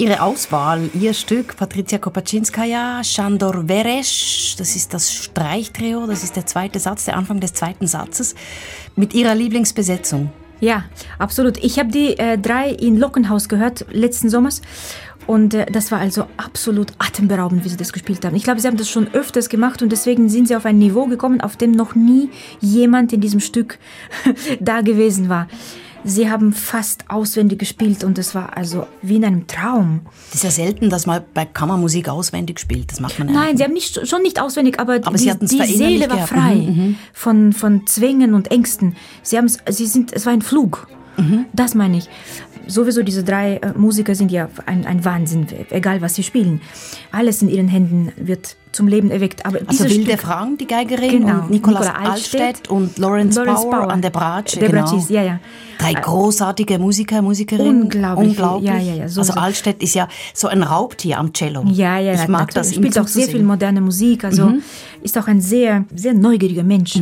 [0.05, 6.45] Ihre Auswahl, Ihr Stück, Patricia Kopaczynskaja, Shandor Veresh, das ist das Streichtrio, das ist der
[6.45, 8.35] zweite Satz, der Anfang des zweiten Satzes,
[8.97, 10.31] mit Ihrer Lieblingsbesetzung.
[10.61, 10.85] Ja,
[11.19, 11.57] absolut.
[11.57, 14.61] Ich habe die äh, drei in Lockenhaus gehört letzten Sommers
[15.27, 18.37] und äh, das war also absolut atemberaubend, wie sie das gespielt haben.
[18.37, 21.07] Ich glaube, sie haben das schon öfters gemacht und deswegen sind sie auf ein Niveau
[21.07, 22.29] gekommen, auf dem noch nie
[22.61, 23.79] jemand in diesem Stück
[24.61, 25.49] da gewesen war.
[26.07, 30.01] Sie haben fast auswendig gespielt und es war also wie in einem Traum.
[30.29, 33.57] Das ist ja selten, dass man bei Kammermusik auswendig spielt, das macht man ja Nein,
[33.57, 36.29] sie haben nicht, schon nicht auswendig, aber, Aber die, die Seele war gehabt.
[36.29, 38.97] frei Mhm, von, von Zwängen und Ängsten.
[39.23, 40.89] Sie haben sie sind, es war ein Flug.
[41.17, 41.47] Mhm.
[41.53, 42.09] Das meine ich.
[42.67, 46.61] Sowieso diese drei äh, Musiker sind ja ein, ein Wahnsinn, egal was sie spielen.
[47.13, 49.47] Alles in ihren Händen wird zum Leben erweckt.
[49.47, 53.39] Aber Also Wilde Stück, Frank, die Geigerin, Genau, und Nikolaus Nicola Altstedt, Altstedt und Lawrence,
[53.41, 53.91] Lawrence Power, Power.
[53.91, 54.59] an der Bratsche.
[54.59, 54.99] Der genau.
[55.09, 55.41] Ja, ja.
[55.79, 57.83] Drei großartige Musiker, Musikerinnen.
[57.85, 58.29] Unglaublich.
[58.31, 58.71] Unglaublich.
[58.71, 59.39] Ja, ja, ja, so- also so.
[59.39, 61.63] Altstedt ist ja so ein Raubtier am Cello.
[61.67, 64.63] Ja, ja, Ich mag das, Spielt auch sehr viel moderne Musik, also Mhm.
[65.03, 66.95] ist auch ein sehr, sehr neugieriger Mensch.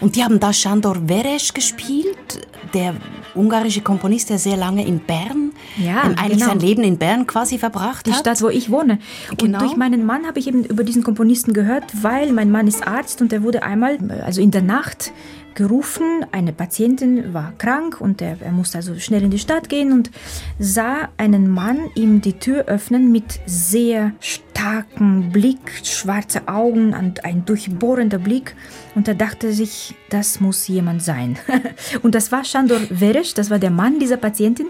[0.00, 2.94] Und die haben da Shandor Veres gespielt, der
[3.34, 6.46] ungarische Komponist, der sehr lange in Bern, Ja, ähm, eigentlich genau.
[6.46, 8.20] sein Leben in Bern quasi verbracht Die hat.
[8.20, 8.98] Stadt, wo ich wohne.
[9.36, 9.58] Genau.
[9.58, 12.86] Und durch meinen Mann habe ich eben über diesen Komponisten gehört, weil mein Mann ist
[12.86, 15.12] Arzt und er wurde einmal, also in der Nacht,
[15.54, 16.26] gerufen.
[16.32, 20.10] Eine Patientin war krank und er, er musste also schnell in die Stadt gehen und
[20.58, 27.44] sah einen Mann ihm die Tür öffnen mit sehr starkem Blick, schwarze Augen und ein
[27.44, 28.54] durchbohrender Blick.
[28.94, 31.36] Und er dachte sich, das muss jemand sein.
[32.02, 34.66] und das war Shandor Veres, das war der Mann dieser Patientin,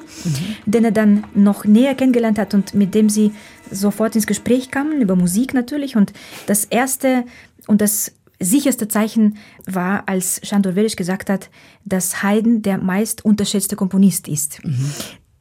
[0.67, 3.33] den er dann noch näher kennengelernt hat und mit dem sie
[3.71, 5.97] sofort ins Gespräch kamen, über Musik natürlich.
[5.97, 6.13] Und
[6.47, 7.25] das erste
[7.67, 11.51] und das sicherste Zeichen war, als Shandor Veres gesagt hat,
[11.85, 14.61] dass Haydn der meist unterschätzte Komponist ist.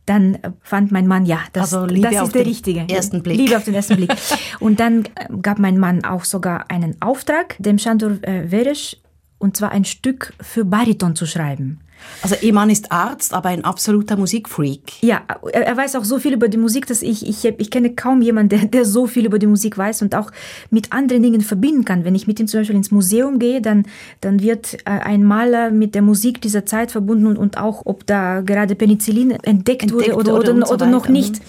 [0.05, 2.85] Dann äh, fand mein Mann, ja, das, Also das auf ist der den Richtige.
[2.89, 3.37] ersten Blick.
[3.37, 4.13] Liebe auf den ersten Blick.
[4.59, 5.07] Und dann
[5.41, 8.97] gab mein Mann auch sogar einen Auftrag, dem Shandor äh, Veres,
[9.37, 11.79] und zwar ein Stück für Bariton zu schreiben.
[12.21, 15.01] Also ihr Mann ist Arzt, aber ein absoluter Musikfreak.
[15.01, 17.93] Ja, er, er weiß auch so viel über die Musik, dass ich, ich, ich kenne
[17.95, 20.31] kaum jemanden, der, der so viel über die Musik weiß und auch
[20.69, 22.05] mit anderen Dingen verbinden kann.
[22.05, 23.85] Wenn ich mit ihm zum Beispiel ins Museum gehe, dann,
[24.21, 28.05] dann wird äh, ein Maler mit der Musik dieser Zeit verbunden und, und auch, ob
[28.05, 31.41] da gerade Penicillin entdeckt, Entdeckt wurde oder, oder, und so oder noch nicht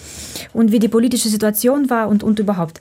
[0.53, 2.79] und wie die politische Situation war und, und überhaupt.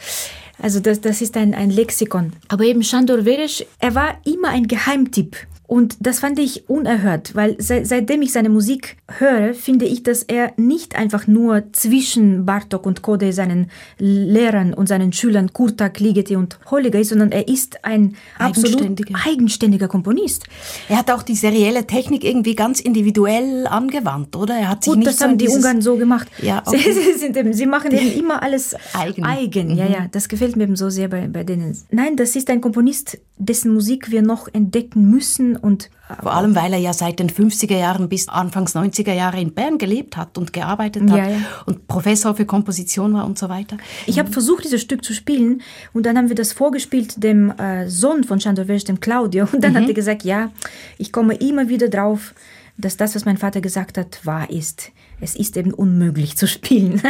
[0.61, 2.33] Also das, das ist ein, ein Lexikon.
[2.49, 5.37] Aber eben Shandor Veres, er war immer ein Geheimtipp.
[5.75, 10.23] Und das fand ich unerhört, weil se seitdem ich seine Musik höre, finde ich, dass
[10.23, 16.37] er nicht einfach nur zwischen Bartok und Kode, seinen Lehrern und seinen Schülern Kurtak, Ligeti
[16.37, 19.19] und Holliger ist, sondern er ist ein absolut Eigenständiger.
[19.27, 20.45] eigenständiger Komponist.
[20.89, 24.55] Er hat auch die serielle Technik irgendwie ganz individuell angewandt, oder?
[24.55, 26.29] Er hat sich Gut, nicht das so haben die Ungarn so gemacht.
[26.41, 27.15] Ja, sie, okay.
[27.19, 29.25] sie, eben, sie machen eben immer alles Eigen.
[29.25, 29.77] eigen.
[29.77, 31.77] Ja, ja, das gefällt mir eben so sehr bei, bei denen.
[31.91, 36.75] Nein, das ist ein Komponist, dessen Musik wir noch entdecken müssen und Vor allem, weil
[36.75, 40.53] er ja seit den 50er Jahren bis Anfangs 90er Jahre in Bern gelebt hat und
[40.53, 41.39] gearbeitet hat Ja, ja.
[41.65, 43.79] und Professor für Komposition war und so weiter.
[44.07, 45.63] Ich habe versucht, dieses Stück zu spielen
[45.95, 49.49] und dann haben wir das vorgespielt dem äh, Sohn von Chandor Veres, dem Claudio.
[49.53, 50.51] Und dann hat er gesagt, ja,
[50.99, 52.35] ich komme immer wieder drauf,
[52.77, 54.93] dass das, was mein Vater gesagt hat, wahr ist.
[55.25, 57.01] Es ist eben unmöglich zu spielen.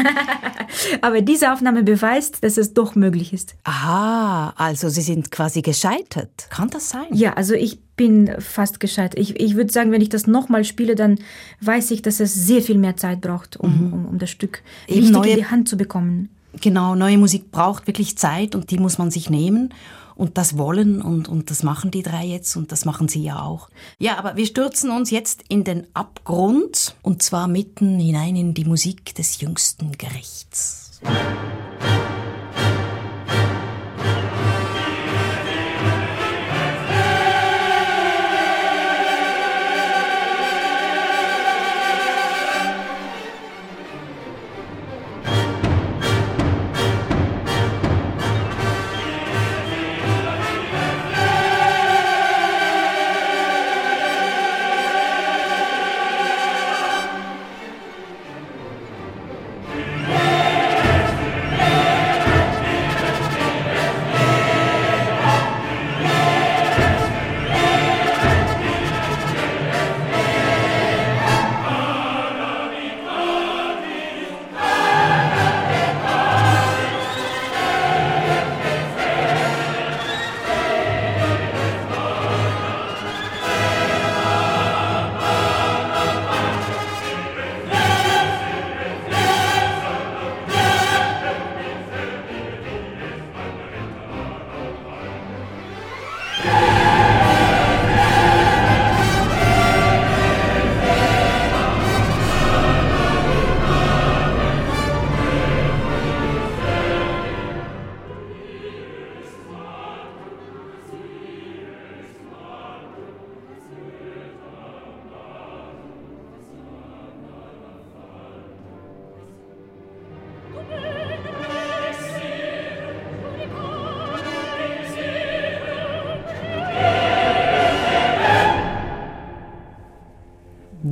[1.02, 3.56] Aber diese Aufnahme beweist, dass es doch möglich ist.
[3.64, 6.46] Aha, also Sie sind quasi gescheitert.
[6.48, 7.06] Kann das sein?
[7.10, 9.18] Ja, also ich bin fast gescheitert.
[9.18, 11.18] Ich, ich würde sagen, wenn ich das nochmal spiele, dann
[11.60, 15.14] weiß ich, dass es sehr viel mehr Zeit braucht, um, um, um das Stück Eben
[15.14, 16.28] richtig in die Hand zu bekommen.
[16.60, 19.74] Genau, neue Musik braucht wirklich Zeit und die muss man sich nehmen
[20.16, 23.42] und das wollen und, und das machen die drei jetzt und das machen sie ja
[23.42, 23.68] auch.
[23.98, 28.64] Ja, aber wir stürzen uns jetzt in den Abgrund und zwar mitten hinein in die
[28.64, 31.00] Musik des jüngsten Gerichts.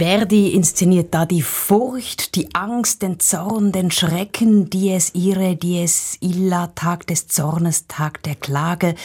[0.03, 5.81] Verdi inszeniert da die Furcht, die Angst, den Zorn, den Schrecken, die es ihre, die
[5.81, 8.97] es illa, Tag des Zornes, Tag der Klage.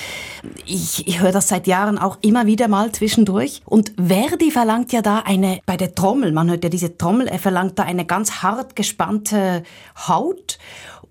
[0.66, 3.62] Ich, ich höre das seit Jahren auch immer wieder mal zwischendurch.
[3.66, 7.38] Und Verdi verlangt ja da eine, bei der Trommel, man hört ja diese Trommel, er
[7.38, 9.62] verlangt da eine ganz hart gespannte
[10.08, 10.58] Haut.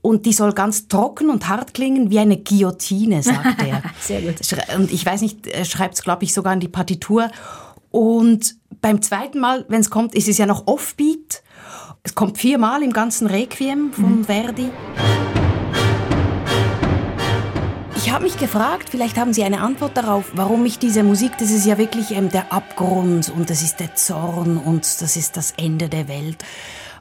[0.02, 3.84] Und die soll ganz trocken und hart klingen wie eine Guillotine, sagt er.
[4.00, 4.40] Sehr gut.
[4.76, 7.30] Und ich weiß nicht, er schreibt es, glaube ich, sogar in die Partitur.
[7.92, 11.42] Und beim zweiten Mal, wenn es kommt, ist es ja noch Offbeat.
[12.02, 14.70] Es kommt viermal im ganzen Requiem von Verdi.
[17.96, 21.50] Ich habe mich gefragt, vielleicht haben Sie eine Antwort darauf, warum mich diese Musik, das
[21.50, 25.54] ist ja wirklich ähm, der Abgrund und das ist der Zorn und das ist das
[25.56, 26.44] Ende der Welt.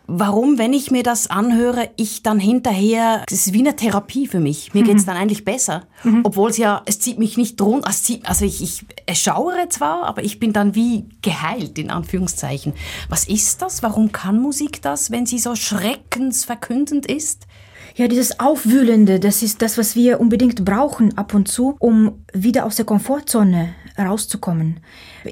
[0.07, 4.39] Warum, wenn ich mir das anhöre, ich dann hinterher, das ist wie eine Therapie für
[4.39, 4.73] mich.
[4.73, 5.87] Mir geht's dann eigentlich besser.
[6.23, 7.89] Obwohl es ja, es zieht mich nicht runter.
[7.89, 11.89] Es zieht, also ich, ich es schauere zwar, aber ich bin dann wie geheilt, in
[11.89, 12.73] Anführungszeichen.
[13.09, 13.81] Was ist das?
[13.81, 17.47] Warum kann Musik das, wenn sie so schreckensverkündend ist?
[17.95, 22.65] Ja, dieses Aufwühlende, das ist das, was wir unbedingt brauchen ab und zu, um wieder
[22.65, 24.79] aus der Komfortzone rauszukommen.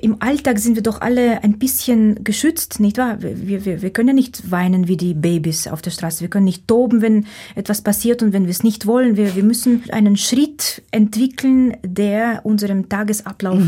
[0.01, 3.21] Im Alltag sind wir doch alle ein bisschen geschützt, nicht wahr?
[3.21, 6.21] Wir, wir, wir können nicht weinen wie die Babys auf der Straße.
[6.21, 9.17] Wir können nicht toben, wenn etwas passiert und wenn wir es nicht wollen.
[9.17, 13.61] Wir, wir müssen einen Schritt entwickeln, der unserem Tagesablauf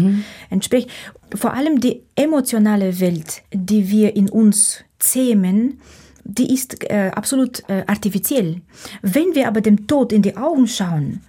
[0.49, 0.89] entspricht.
[1.33, 5.79] Vor allem die emotionale Welt, die wir in uns zähmen,
[6.23, 8.61] die ist äh, absolut äh, artifiziell.
[9.01, 11.21] Wenn wir aber dem Tod in die Augen schauen,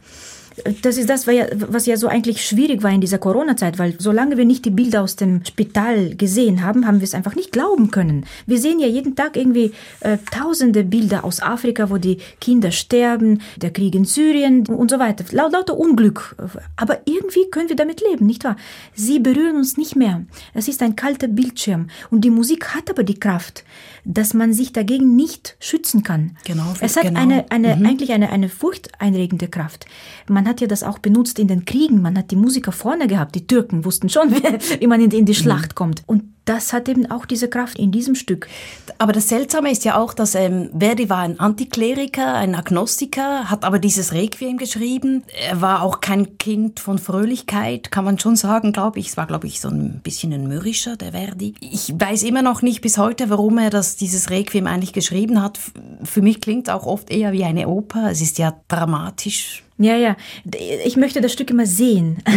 [0.82, 4.44] Das ist das, was ja, so eigentlich schwierig war in dieser Corona-Zeit, weil solange wir
[4.44, 8.24] nicht die Bilder aus dem Spital gesehen haben, haben wir es einfach nicht glauben können.
[8.46, 13.42] Wir sehen ja jeden Tag irgendwie äh, tausende Bilder aus Afrika, wo die Kinder sterben,
[13.56, 15.24] der Krieg in Syrien und so weiter.
[15.32, 16.36] Laut, lauter Unglück.
[16.76, 18.56] Aber irgendwie können wir damit leben, nicht wahr?
[18.94, 20.24] Sie berühren uns nicht mehr.
[20.54, 21.88] Es ist ein kalter Bildschirm.
[22.10, 23.64] Und die Musik hat aber die Kraft,
[24.04, 26.36] dass man sich dagegen nicht schützen kann.
[26.44, 27.20] Genau, Es hat genau.
[27.20, 29.86] eine, eine, eigentlich eine, eine furchteinregende Kraft.
[30.28, 32.02] Man hat ja das auch benutzt in den Kriegen.
[32.02, 33.34] Man hat die Musiker vorne gehabt.
[33.34, 34.30] Die Türken wussten schon,
[34.80, 36.02] wie, man in, in die Schlacht kommt.
[36.06, 38.48] Und das hat eben auch diese Kraft in diesem Stück.
[38.98, 43.64] Aber das Seltsame ist ja auch, dass ähm, Verdi war ein Antikleriker, ein Agnostiker, hat
[43.64, 45.24] aber dieses Requiem geschrieben.
[45.48, 49.08] Er war auch kein Kind von Fröhlichkeit, kann man schon sagen, glaube ich.
[49.08, 51.54] Es war, glaube ich, so ein bisschen ein mürrischer, der Verdi.
[51.60, 55.58] Ich weiß immer noch nicht bis heute, warum er das, dieses Requiem eigentlich geschrieben hat.
[56.04, 58.10] Für mich klingt es auch oft eher wie eine Oper.
[58.10, 59.64] Es ist ja dramatisch.
[59.78, 60.16] Ja, ja.
[60.86, 62.22] Ich möchte das Stück immer sehen.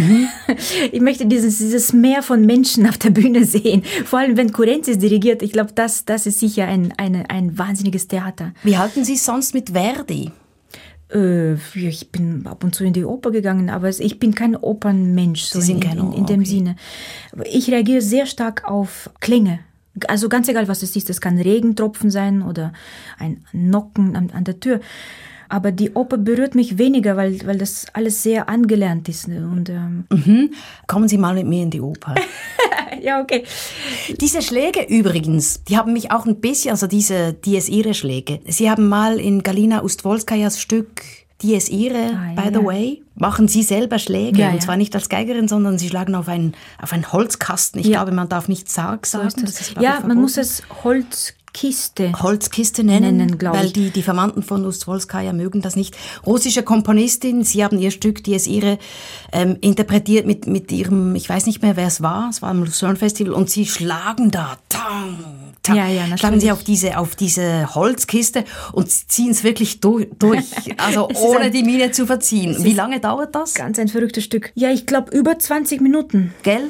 [0.91, 3.83] Ich möchte dieses, dieses Meer von Menschen auf der Bühne sehen.
[4.05, 5.41] Vor allem, wenn Kurenzis dirigiert.
[5.41, 8.53] Ich glaube, das, das ist sicher ein, eine, ein wahnsinniges Theater.
[8.63, 10.31] Wie halten Sie es sonst mit Verdi?
[11.13, 15.43] Äh, ich bin ab und zu in die Oper gegangen, aber ich bin kein Opernmensch
[15.43, 16.49] so Sie sind in, kein in, in dem okay.
[16.49, 16.75] Sinne.
[17.51, 19.59] Ich reagiere sehr stark auf Klänge.
[20.07, 21.09] Also ganz egal, was es ist.
[21.09, 22.73] Es kann Regentropfen sein oder
[23.17, 24.79] ein Nocken an, an der Tür.
[25.49, 29.27] Aber die Oper berührt mich weniger, weil, weil das alles sehr angelernt ist.
[29.27, 29.49] ne?
[29.51, 30.51] Und, ähm, Mhm.
[30.87, 32.15] Kommen Sie mal mit mir in die Oper.
[33.01, 33.43] ja, okay.
[34.21, 38.39] Diese Schläge übrigens, die haben mich auch ein bisschen, also diese Dies Irae Schläge.
[38.47, 41.01] Sie haben mal in Galina Ustwolskajas Stück
[41.41, 42.65] Dies Irae, Ah, ja, by the ja.
[42.65, 44.39] way, machen Sie selber Schläge.
[44.41, 47.79] Ja, und zwar nicht als Geigerin, sondern Sie schlagen auf einen, auf einen Holzkasten.
[47.79, 49.27] Ich glaube, man darf nicht Sarg So sagen.
[49.29, 49.73] ist das.
[49.73, 50.63] das ja, man muss es
[51.53, 52.13] Holzkiste.
[52.21, 55.95] Holzkiste nennen, Nennen, weil die, die Verwandten von Ustwolskaja mögen das nicht.
[56.25, 58.77] Russische Komponistin, sie haben ihr Stück Dies Irae
[59.31, 62.63] ähm, interpretiert mit, mit ihrem, ich weiß nicht mehr, wer es war, es war im
[62.63, 65.17] Lucerne Festival und sie schlagen da, tang,
[65.63, 70.07] tang, Ja, ja, schlagen sie auf diese, auf diese Holzkiste und ziehen es wirklich durch,
[70.19, 70.45] durch
[70.77, 72.63] also Es ohne ein- die Miene zu verziehen.
[72.63, 73.55] Wie lange dauert das?
[73.55, 74.51] Ganz ein verrücktes Stück.
[74.55, 76.33] Ja, ich glaube über 20 Minuten.
[76.43, 76.69] Gell?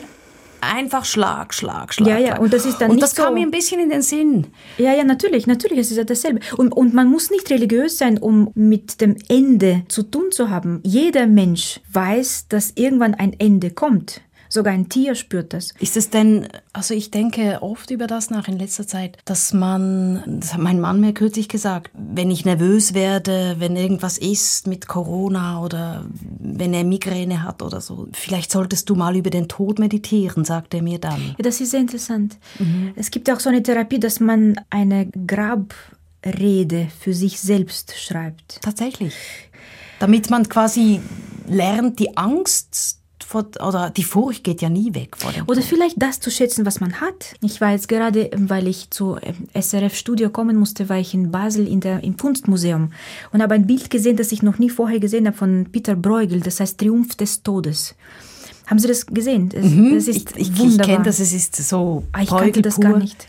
[0.61, 2.07] Einfach Schlag, Schlag, Schlag.
[2.09, 4.01] Ja, ja, und das ist dann Und das kam so- mir ein bisschen in den
[4.01, 4.47] Sinn.
[4.77, 6.39] Ja, ja, natürlich, natürlich, es ist ja dasselbe.
[6.57, 10.81] Und, und man muss nicht religiös sein, um mit dem Ende zu tun zu haben.
[10.83, 14.21] Jeder Mensch weiß, dass irgendwann ein Ende kommt.
[14.51, 15.73] Sogar ein Tier spürt das.
[15.79, 20.23] Ist es denn, also ich denke oft über das nach in letzter Zeit, dass man,
[20.39, 24.87] das hat mein Mann mir kürzlich gesagt, wenn ich nervös werde, wenn irgendwas ist mit
[24.87, 26.03] Corona oder
[26.39, 30.73] wenn er Migräne hat oder so, vielleicht solltest du mal über den Tod meditieren, sagt
[30.73, 31.35] er mir dann.
[31.37, 32.37] Ja, das ist sehr interessant.
[32.95, 38.59] Es gibt auch so eine Therapie, dass man eine Grabrede für sich selbst schreibt.
[38.63, 39.13] Tatsächlich.
[39.99, 41.01] Damit man quasi
[41.47, 42.98] lernt, die Angst
[43.29, 45.65] vor, oder die Furcht geht ja nie weg vor dem Oder Tod.
[45.69, 47.35] vielleicht das zu schätzen, was man hat.
[47.41, 51.67] Ich war jetzt gerade, weil ich zu ähm, SRF-Studio kommen musste, war ich in Basel
[51.67, 52.91] in der, im Kunstmuseum
[53.31, 56.39] und habe ein Bild gesehen, das ich noch nie vorher gesehen habe, von Peter Bruegel,
[56.41, 57.93] das heißt Triumph des Todes.
[58.65, 59.49] Haben Sie das gesehen?
[59.49, 62.79] Das, das ist ich ich, ich kenne das, es ist so Ah, ich kannte das
[62.79, 63.27] gar nicht.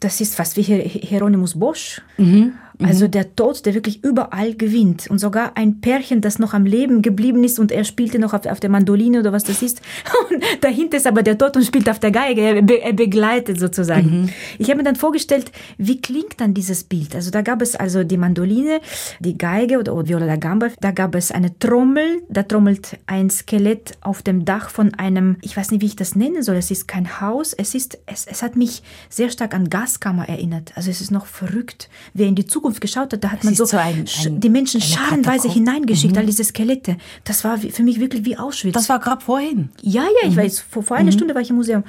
[0.00, 2.02] Das ist fast wie Hier- Hieronymus Bosch.
[2.18, 2.52] Mhm.
[2.86, 5.08] Also der Tod, der wirklich überall gewinnt.
[5.10, 8.46] Und sogar ein Pärchen, das noch am Leben geblieben ist und er spielte noch auf,
[8.46, 9.80] auf der Mandoline oder was das ist.
[10.30, 12.40] Und dahinter ist aber der Tod und spielt auf der Geige.
[12.40, 14.22] Er, be, er begleitet sozusagen.
[14.22, 14.28] Mhm.
[14.58, 17.14] Ich habe mir dann vorgestellt, wie klingt dann dieses Bild?
[17.14, 18.80] Also da gab es also die Mandoline,
[19.20, 20.68] die Geige oder, oder Viola da Gamba.
[20.80, 22.22] Da gab es eine Trommel.
[22.28, 26.14] Da trommelt ein Skelett auf dem Dach von einem, ich weiß nicht, wie ich das
[26.14, 26.56] nennen soll.
[26.56, 27.52] Es ist kein Haus.
[27.52, 30.72] Es ist, es, es hat mich sehr stark an Gaskammer erinnert.
[30.74, 31.88] Also es ist noch verrückt.
[32.14, 34.48] Wer in die Zukunft geschaut hat, da hat man ist so, so ein- ein- die
[34.50, 36.96] Menschen scharenweise hineingeschickt, all diese Skelette.
[37.24, 38.74] Das war wie- für mich wirklich wie Auschwitz.
[38.74, 39.70] Das war gerade vorhin.
[39.82, 41.84] Ja, ja, ich weiß, vor, vor einer Stunde war ich im Museum.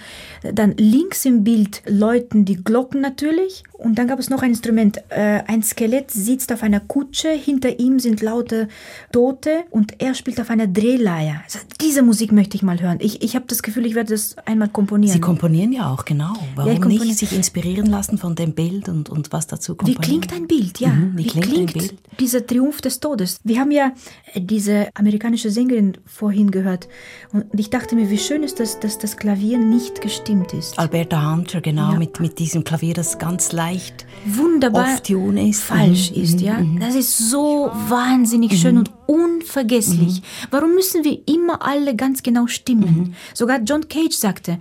[0.53, 3.63] Dann links im Bild läuten die Glocken natürlich.
[3.73, 4.97] Und dann gab es noch ein Instrument.
[5.09, 8.67] Äh, ein Skelett sitzt auf einer Kutsche, hinter ihm sind laute
[9.11, 11.41] Tote und er spielt auf einer Drehleier.
[11.45, 12.97] Also diese Musik möchte ich mal hören.
[12.99, 15.13] Ich, ich habe das Gefühl, ich werde das einmal komponieren.
[15.13, 16.33] Sie komponieren ja auch, genau.
[16.55, 17.05] Warum komponiere.
[17.05, 20.01] nicht sich inspirieren lassen von dem Bild und, und was dazu Wie komponieren?
[20.03, 20.89] klingt ein Bild, ja?
[20.89, 21.95] Mhm, wie klingt ein Bild?
[22.19, 23.39] dieser Triumph des Todes?
[23.43, 23.93] Wir haben ja
[24.33, 26.87] äh, diese amerikanische Sängerin vorhin gehört
[27.31, 30.77] und ich dachte mir, wie schön ist das, dass das Klavier nicht gestimmt ist.
[30.77, 31.97] Alberta Hunter, genau, Ja.
[31.97, 35.63] mit, mit diesem Klavier, das ganz leicht Wunderbar off-tune ist.
[35.63, 36.59] falsch Mhm, ist, mhm, ja?
[36.59, 36.79] mhm.
[36.79, 40.21] Das ist so wahnsinnig schön und unvergesslich.
[40.51, 43.15] Warum müssen wir immer alle ganz genau stimmen?
[43.33, 44.59] Sogar John Cage sagte,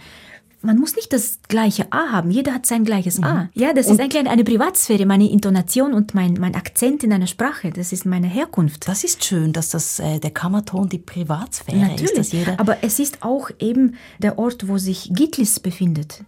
[0.61, 2.31] man muss nicht das gleiche A haben.
[2.31, 3.49] Jeder hat sein gleiches A.
[3.55, 7.71] Ja, das ist eigentlich eine, Privatsphäre, meine Intonation und mein, mein Akzent in einer Sprache.
[7.71, 8.89] Das ist meine Herkunft.
[8.89, 12.99] Das ist schön, dass das äh, der Kammerton die Privatsphäre ist, dass jeder aber es
[12.99, 16.25] ist auch eben der Ort, wo sich Gitlis befindet.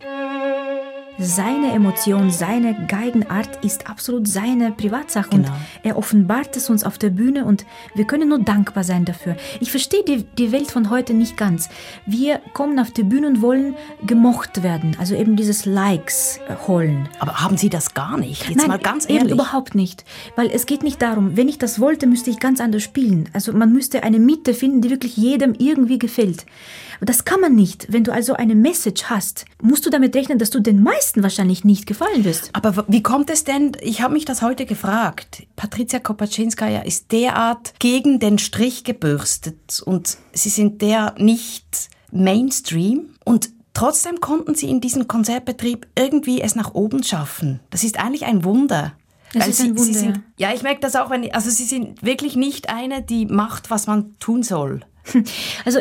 [1.22, 5.48] Seine Emotion, seine Geigenart ist absolut seine Privatsache Genau.
[5.48, 9.36] und er offenbart es uns auf der Bühne und wir können nur dankbar sein dafür.
[9.60, 11.68] Ich verstehe die, die Welt von heute nicht ganz.
[12.06, 13.74] Wir kommen auf die Bühne und wollen
[14.06, 17.06] gemocht werden, also eben dieses Likes äh, holen.
[17.18, 18.48] Aber haben Sie das gar nicht?
[18.48, 19.32] Jetzt mal ganz eben ehrlich.
[19.34, 20.04] überhaupt nicht.
[20.36, 23.28] Weil es geht nicht darum, wenn ich das wollte, müsste ich ganz anders spielen.
[23.34, 26.46] Also man müsste eine Mitte finden, die wirklich jedem irgendwie gefällt.
[27.00, 27.92] Das kann man nicht.
[27.92, 31.64] Wenn du also eine Message hast, musst du damit rechnen, dass du den meisten wahrscheinlich
[31.64, 32.50] nicht gefallen wirst.
[32.52, 37.74] Aber wie kommt es denn, ich habe mich das heute gefragt, Patricia Kopaczynskaja ist derart
[37.78, 44.80] gegen den Strich gebürstet und sie sind der nicht Mainstream und trotzdem konnten sie in
[44.80, 47.60] diesem Konzertbetrieb irgendwie es nach oben schaffen.
[47.70, 48.92] Das ist eigentlich ein Wunder.
[49.32, 50.52] Das ist ein Wunder, sind, ja.
[50.52, 54.18] ich merke das auch, wenn, also sie sind wirklich nicht eine, die macht, was man
[54.18, 54.80] tun soll.
[55.64, 55.80] Also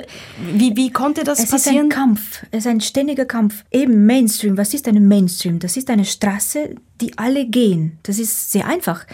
[0.53, 1.85] Wie, wie konnte das es ist passieren?
[1.87, 3.63] ein Kampf, es ist ein ständiger Kampf.
[3.71, 5.59] Eben Mainstream, was ist eine Mainstream?
[5.59, 7.97] Das ist eine Straße, die alle gehen.
[8.03, 9.05] Das ist sehr einfach.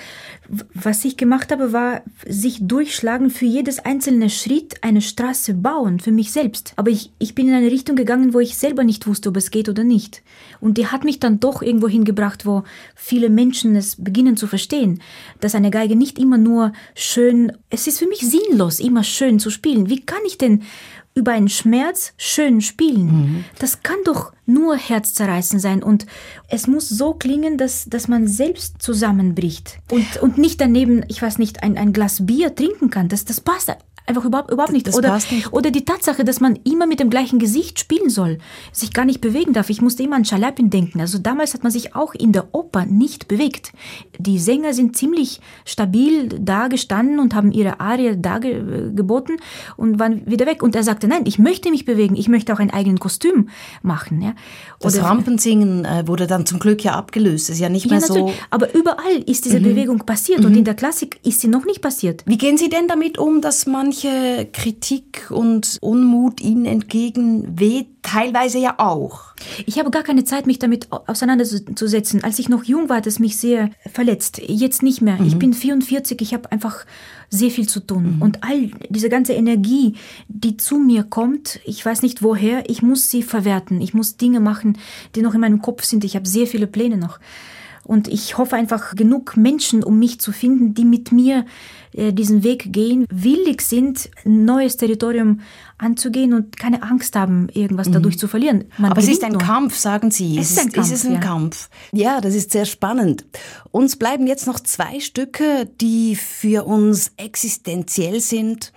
[0.74, 6.12] Was ich gemacht habe, war sich durchschlagen für jedes einzelne Schritt eine Straße bauen, für
[6.12, 6.74] mich selbst.
[6.76, 9.52] Aber ich, ich bin in eine Richtung gegangen, wo ich selber nicht wusste, ob es
[9.52, 10.22] geht oder nicht.
[10.60, 12.64] Und die hat mich dann doch irgendwo hingebracht, wo
[12.96, 15.02] viele Menschen es beginnen zu verstehen,
[15.40, 19.50] dass eine Geige nicht immer nur schön, es ist für mich sinnlos, immer schön zu
[19.50, 19.90] spielen.
[19.90, 20.64] Wie kann ich denn
[21.16, 23.46] über einen Schmerz schön spielen.
[23.58, 26.06] Das kann doch nur herzzerreißend sein und
[26.50, 31.38] es muss so klingen, dass, dass man selbst zusammenbricht und, und nicht daneben, ich weiß
[31.38, 33.10] nicht, ein, ein Glas Bier trinken kann.
[33.10, 33.72] Das, das passt
[34.06, 34.88] einfach überhaupt, überhaupt nicht.
[34.88, 35.52] Das oder, passt nicht.
[35.52, 38.38] oder die Tatsache, dass man immer mit dem gleichen Gesicht spielen soll,
[38.72, 39.70] sich gar nicht bewegen darf.
[39.70, 41.02] Ich musste immer an Schalapin denken.
[41.02, 43.74] Also damals hat man sich auch in der Oper nicht bewegt.
[44.18, 48.56] Die Sänger sind ziemlich stabil da gestanden und haben ihre Arie da ge
[48.96, 49.38] geboten
[49.78, 50.62] und waren wieder weg.
[50.62, 53.50] Und er sagte, nein, ich möchte mich bewegen, ich möchte auch ein eigenes Kostüm
[53.82, 54.22] machen.
[54.22, 54.35] Ja?
[54.80, 57.50] Das Oder- Rampensingen äh, wurde dann zum Glück ja abgelöst.
[57.50, 58.14] Das ist ja nicht ja, mehr so.
[58.14, 58.20] Mhm.
[58.22, 58.42] natürlich.
[58.52, 62.24] Aber überall ist diese Bewegung passiert und in der Klassik ist sie noch nicht passiert.
[62.26, 67.88] Wie gehen Sie denn damit um, dass manche Kritik und Unmut Ihnen entgegenweht?
[68.02, 69.34] Teilweise ja auch.
[69.66, 72.24] Ich habe gar keine Zeit, mich damit au- auseinanderzusetzen.
[72.24, 74.40] Als ich noch jung war, hat es mich sehr verletzt.
[74.46, 75.18] Jetzt nicht mehr.
[75.26, 76.86] Ich bin 44, ich habe einfach
[77.36, 78.18] sehr viel zu tun.
[78.20, 79.96] Und all diese ganze Energie,
[80.28, 83.82] die zu mir kommt, ich weiß nicht woher, ich muss sie verwerten.
[83.82, 84.78] Ich muss Dinge machen,
[85.16, 86.04] die noch in meinem Kopf sind.
[86.04, 87.20] Ich habe sehr viele Pläne noch.
[87.86, 91.46] Und ich hoffe einfach, genug Menschen um mich zu finden, die mit mir
[91.94, 95.42] äh, diesen Weg gehen, willig sind, ein neues Territorium
[95.78, 98.66] anzugehen und keine Angst haben, irgendwas dadurch zu verlieren.
[98.78, 99.42] Man Aber es ist ein nur.
[99.42, 100.38] Kampf, sagen Sie.
[100.38, 101.30] Es ist ein Es ist ein Kampf, ja.
[101.30, 101.70] Kampf.
[101.92, 103.26] Ja, das ist sehr spannend.
[103.72, 108.74] Uns bleiben jetzt noch zwei Stücke, die für uns existenziell sind.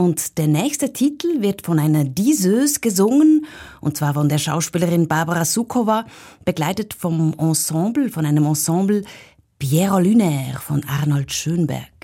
[0.00, 3.44] Und der nächste Titel wird von einer Diseuse gesungen,
[3.82, 6.06] und zwar von der Schauspielerin Barbara Sukowa,
[6.42, 9.02] begleitet vom Ensemble, von einem Ensemble
[9.58, 11.99] Piero Lunaire von Arnold Schönberg.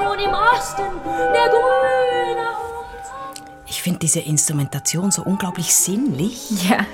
[0.00, 2.48] Schon im Osten der grüne.
[3.66, 6.68] Ich finde diese Instrumentation so unglaublich sinnlich.
[6.68, 6.86] Ja.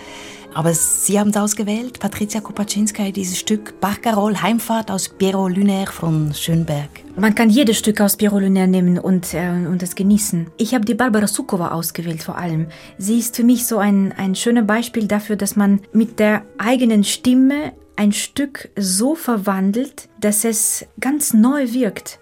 [0.55, 6.33] Aber Sie haben es ausgewählt, Patricia Kopaczynskaja, dieses Stück Barcarolle Heimfahrt aus Piero Lunaire von
[6.33, 6.89] Schönberg.
[7.15, 10.47] Man kann jedes Stück aus Piero Lunaire nehmen und, äh, und es genießen.
[10.57, 12.69] Ich habe die Barbara Sukowa ausgewählt vor allem.
[12.97, 17.05] Sie ist für mich so ein, ein schönes Beispiel dafür, dass man mit der eigenen
[17.05, 22.19] Stimme ein Stück so verwandelt, dass es ganz neu wirkt.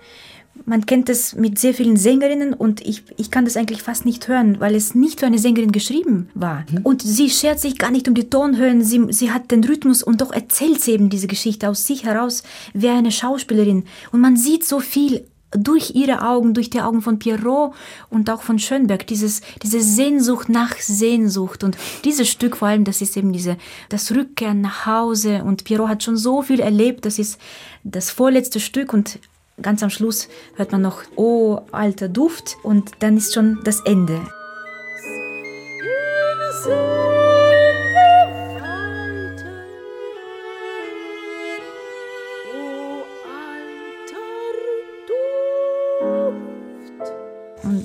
[0.66, 4.28] Man kennt es mit sehr vielen Sängerinnen und ich, ich kann das eigentlich fast nicht
[4.28, 6.64] hören, weil es nicht für eine Sängerin geschrieben war.
[6.84, 10.22] Und sie schert sich gar nicht um die Tonhöhen, sie, sie hat den Rhythmus und
[10.22, 12.42] doch erzählt sie eben diese Geschichte aus sich heraus
[12.72, 13.84] wie eine Schauspielerin.
[14.10, 17.74] Und man sieht so viel durch ihre Augen, durch die Augen von Pierrot
[18.10, 21.62] und auch von Schönberg, dieses, diese Sehnsucht nach Sehnsucht.
[21.62, 23.56] Und dieses Stück vor allem, das ist eben diese,
[23.88, 25.44] das Rückkehren nach Hause.
[25.44, 27.38] Und Pierrot hat schon so viel erlebt, das ist
[27.84, 29.18] das vorletzte Stück und
[29.60, 32.56] ganz am Schluss hört man noch, oh, alter Duft.
[32.62, 34.20] Und dann ist schon das Ende.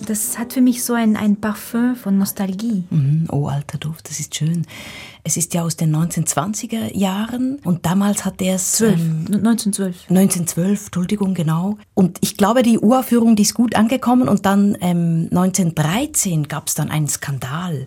[0.10, 2.84] Das hat für mich so ein, ein Parfum von Nostalgie.
[2.90, 4.66] Mhm, oh, alter Duft, das ist schön.
[5.24, 8.72] Es ist ja aus den 1920er Jahren und damals hat er es...
[8.74, 10.10] 12, ähm, 1912.
[10.10, 11.78] 1912, Entschuldigung, genau.
[11.94, 16.74] Und ich glaube, die Uraufführung, die ist gut angekommen und dann ähm, 1913 gab es
[16.74, 17.86] dann einen Skandal,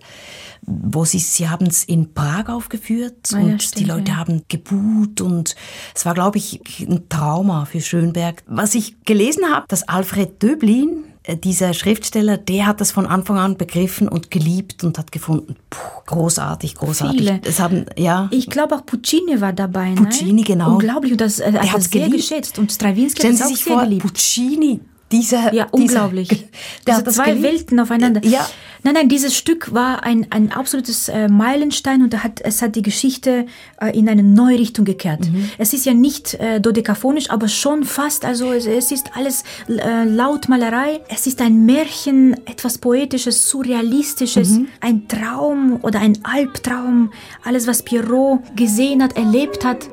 [0.63, 4.17] wo sie, sie haben es in Prag aufgeführt Ah ja, und stimmt, die Leute ja.
[4.19, 5.57] haben gebuht und
[5.95, 8.45] es war, glaube ich, ein Trauma für Schönberg.
[8.47, 11.05] Was ich gelesen habe, dass Alfred Döblin,
[11.45, 15.79] dieser Schriftsteller, der hat das von Anfang an begriffen und geliebt und hat gefunden, puh,
[16.07, 17.19] großartig, großartig.
[17.21, 17.41] Viele.
[17.45, 18.29] Es haben, ja.
[18.33, 19.93] Ich glaube auch Puccini war dabei.
[19.95, 20.43] Puccini, ne?
[20.43, 20.73] genau.
[20.73, 22.29] Unglaublich und das äh, hat hat's sehr geliebt.
[22.29, 24.03] geschätzt und Stravinsky Stellen hat Sie es auch sich sehr vor, geliebt.
[24.03, 24.81] Puccini,
[25.13, 26.29] dieser, Ja, dieser, unglaublich.
[26.29, 26.39] der
[26.87, 27.45] Diese hat das zwei geliebt.
[27.45, 28.25] Welten aufeinander.
[28.25, 28.49] Ja,
[28.85, 32.75] Nein, nein, dieses Stück war ein, ein absolutes äh, Meilenstein und er hat, es hat
[32.75, 33.47] die Geschichte
[33.81, 35.21] äh, in eine neue Richtung gekehrt.
[35.31, 35.51] Mhm.
[35.57, 38.25] Es ist ja nicht äh, dodekaphonisch, aber schon fast.
[38.25, 41.01] Also es, es ist alles äh, Lautmalerei.
[41.09, 44.69] Es ist ein Märchen, etwas Poetisches, Surrealistisches, Mhm.
[44.81, 47.13] ein Traum oder ein Albtraum.
[47.45, 49.89] Alles, was Pierrot gesehen hat, erlebt hat.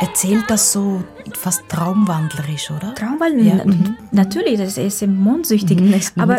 [0.00, 1.02] Erzählt das so
[1.46, 2.92] fast traumwandlerisch, oder?
[2.96, 3.94] Traumwald, Ja, mhm.
[4.10, 5.80] natürlich, das ist mondsüchtig.
[5.80, 6.38] Mhm, ist Aber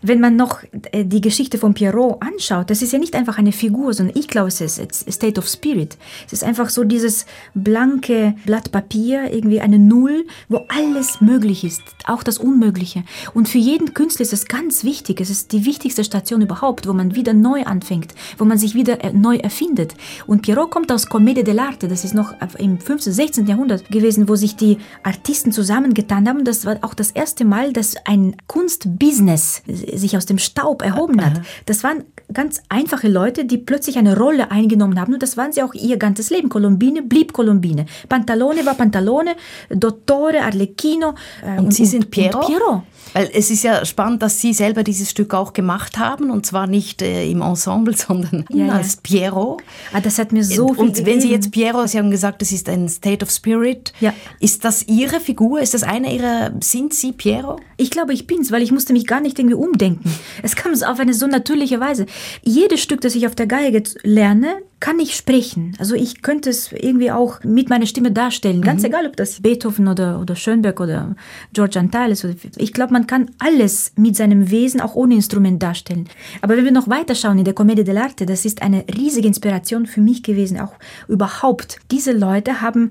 [0.00, 3.52] wenn man noch äh, die Geschichte von Pierrot anschaut, das ist ja nicht einfach eine
[3.52, 5.98] Figur, sondern ich glaube, es ist State of Spirit.
[6.26, 11.82] Es ist einfach so dieses blanke Blatt Papier, irgendwie eine Null, wo alles möglich ist,
[12.06, 13.04] auch das Unmögliche.
[13.34, 15.20] Und für jeden Künstler ist es ganz wichtig.
[15.20, 19.04] Es ist die wichtigste Station überhaupt, wo man wieder neu anfängt, wo man sich wieder
[19.04, 19.92] äh, neu erfindet.
[20.26, 23.46] Und Pierrot kommt aus Commedia dell'arte, das ist noch im 15., 16.
[23.46, 26.44] Jahrhundert gewesen, wo sich die Artisten zusammengetan haben.
[26.44, 31.40] Das war auch das erste Mal, dass ein Kunstbusiness sich aus dem Staub erhoben hat.
[31.66, 35.14] Das waren ganz einfache Leute, die plötzlich eine Rolle eingenommen haben.
[35.14, 36.48] Und das waren sie auch ihr ganzes Leben.
[36.48, 37.86] Colombine blieb Colombine.
[38.08, 39.36] Pantalone war Pantalone,
[39.70, 41.14] Dottore, Arlecchino.
[41.44, 42.38] äh, Und, Sie sind Piero?
[42.38, 42.82] Und Piero.
[43.12, 46.66] Weil es ist ja spannend, dass Sie selber dieses Stück auch gemacht haben und zwar
[46.66, 48.72] nicht äh, im Ensemble, sondern Ja, ja.
[48.74, 49.58] als Piero.
[49.92, 52.52] Ah, das hat mir so viel und wenn Sie jetzt Piero, Sie haben gesagt, das
[52.52, 53.92] ist ein State of Spirit.
[54.00, 54.12] Ja.
[54.40, 55.60] Ist das Ihre Figur?
[55.60, 56.52] Ist das eine Ihrer?
[56.60, 57.58] Sind Sie Piero?
[57.76, 60.12] Ich glaube, ich bin's, weil ich musste mich gar nicht irgendwie umdenken.
[60.42, 62.06] Es kam auf eine so natürliche Weise.
[62.42, 65.74] Jedes Stück, das ich auf der Geige lerne, kann ich sprechen.
[65.78, 68.60] Also ich könnte es irgendwie auch mit meiner Stimme darstellen.
[68.60, 71.16] Ganz egal, ob das Beethoven oder, oder Schönberg oder
[71.52, 72.26] George Antal ist.
[72.56, 76.08] Ich glaube, man kann alles mit seinem Wesen auch ohne Instrument darstellen.
[76.42, 79.86] Aber wenn wir noch weiter schauen in der Commedia dell'arte, das ist eine riesige Inspiration
[79.86, 80.74] für mich gewesen, auch
[81.08, 81.78] überhaupt.
[81.90, 82.90] Diese Leute haben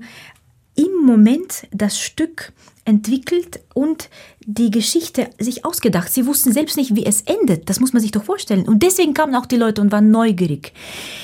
[0.76, 2.52] im Moment das Stück
[2.84, 4.08] entwickelt und
[4.40, 6.12] die Geschichte sich ausgedacht.
[6.12, 7.68] Sie wussten selbst nicht, wie es endet.
[7.68, 8.66] Das muss man sich doch vorstellen.
[8.66, 10.72] Und deswegen kamen auch die Leute und waren neugierig.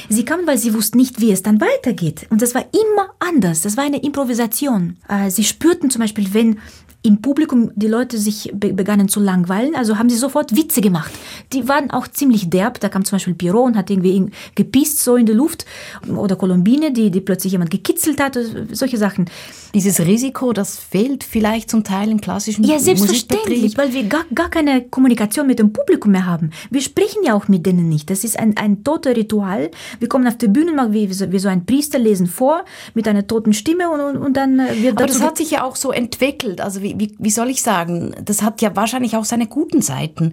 [0.08, 2.26] Sie kamen, weil sie wussten nicht, wie es dann weitergeht.
[2.30, 3.62] Und das war immer anders.
[3.62, 4.96] Das war eine Improvisation.
[5.08, 6.58] Äh, Sie spürten zum Beispiel, wenn
[7.04, 11.12] im Publikum die Leute sich be begannen zu langweilen, also haben sie sofort Witze gemacht.
[11.52, 12.78] Die waren auch ziemlich derb.
[12.80, 15.66] Da kam zum Beispiel Pierrot und hat irgendwie gepisst so in der Luft.
[16.08, 18.38] Oder Colombine, die, die plötzlich jemand gekitzelt hat.
[18.70, 19.26] Solche Sachen.
[19.74, 24.50] Dieses Risiko, das fehlt vielleicht zum Teil im klassischen Ja, selbstverständlich, weil wir gar, gar
[24.50, 26.50] keine Kommunikation mit dem Publikum mehr haben.
[26.70, 28.10] Wir sprechen ja auch mit denen nicht.
[28.10, 29.70] Das ist ein, ein toter Ritual.
[29.98, 33.26] Wir kommen auf die Bühne, machen wie, wie, so, ein Priester, lesen vor mit einer
[33.26, 35.90] toten Stimme und, und, und dann äh, wird Aber das hat sich ja auch so
[35.90, 36.60] entwickelt.
[36.60, 38.14] Also wie, wie, wie soll ich sagen?
[38.24, 40.32] Das hat ja wahrscheinlich auch seine guten Seiten,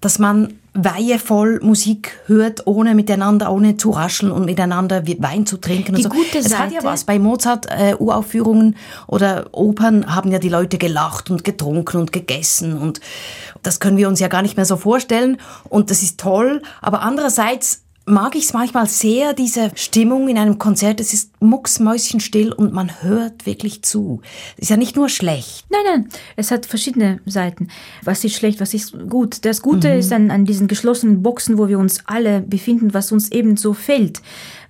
[0.00, 5.94] dass man weihevoll Musik hört, ohne miteinander, ohne zu rascheln und miteinander Wein zu trinken.
[5.94, 6.18] Die und so.
[6.18, 7.04] gute es hat ja Seite- was.
[7.04, 8.76] Bei Mozart äh, Uraufführungen
[9.06, 13.00] oder Opern haben ja die Leute gelacht und getrunken und gegessen und
[13.62, 15.38] das können wir uns ja gar nicht mehr so vorstellen
[15.68, 16.62] und das ist toll.
[16.82, 21.00] Aber andererseits mag ich es manchmal sehr, diese Stimmung in einem Konzert.
[21.00, 24.22] Es ist mucksmäuschenstill und man hört wirklich zu.
[24.56, 25.66] Ist ja nicht nur schlecht.
[25.70, 27.68] Nein, nein, es hat verschiedene Seiten.
[28.04, 29.44] Was ist schlecht, was ist gut.
[29.44, 33.30] Das Gute ist an, an diesen geschlossenen Boxen, wo wir uns alle befinden, was uns
[33.32, 34.22] eben so fällt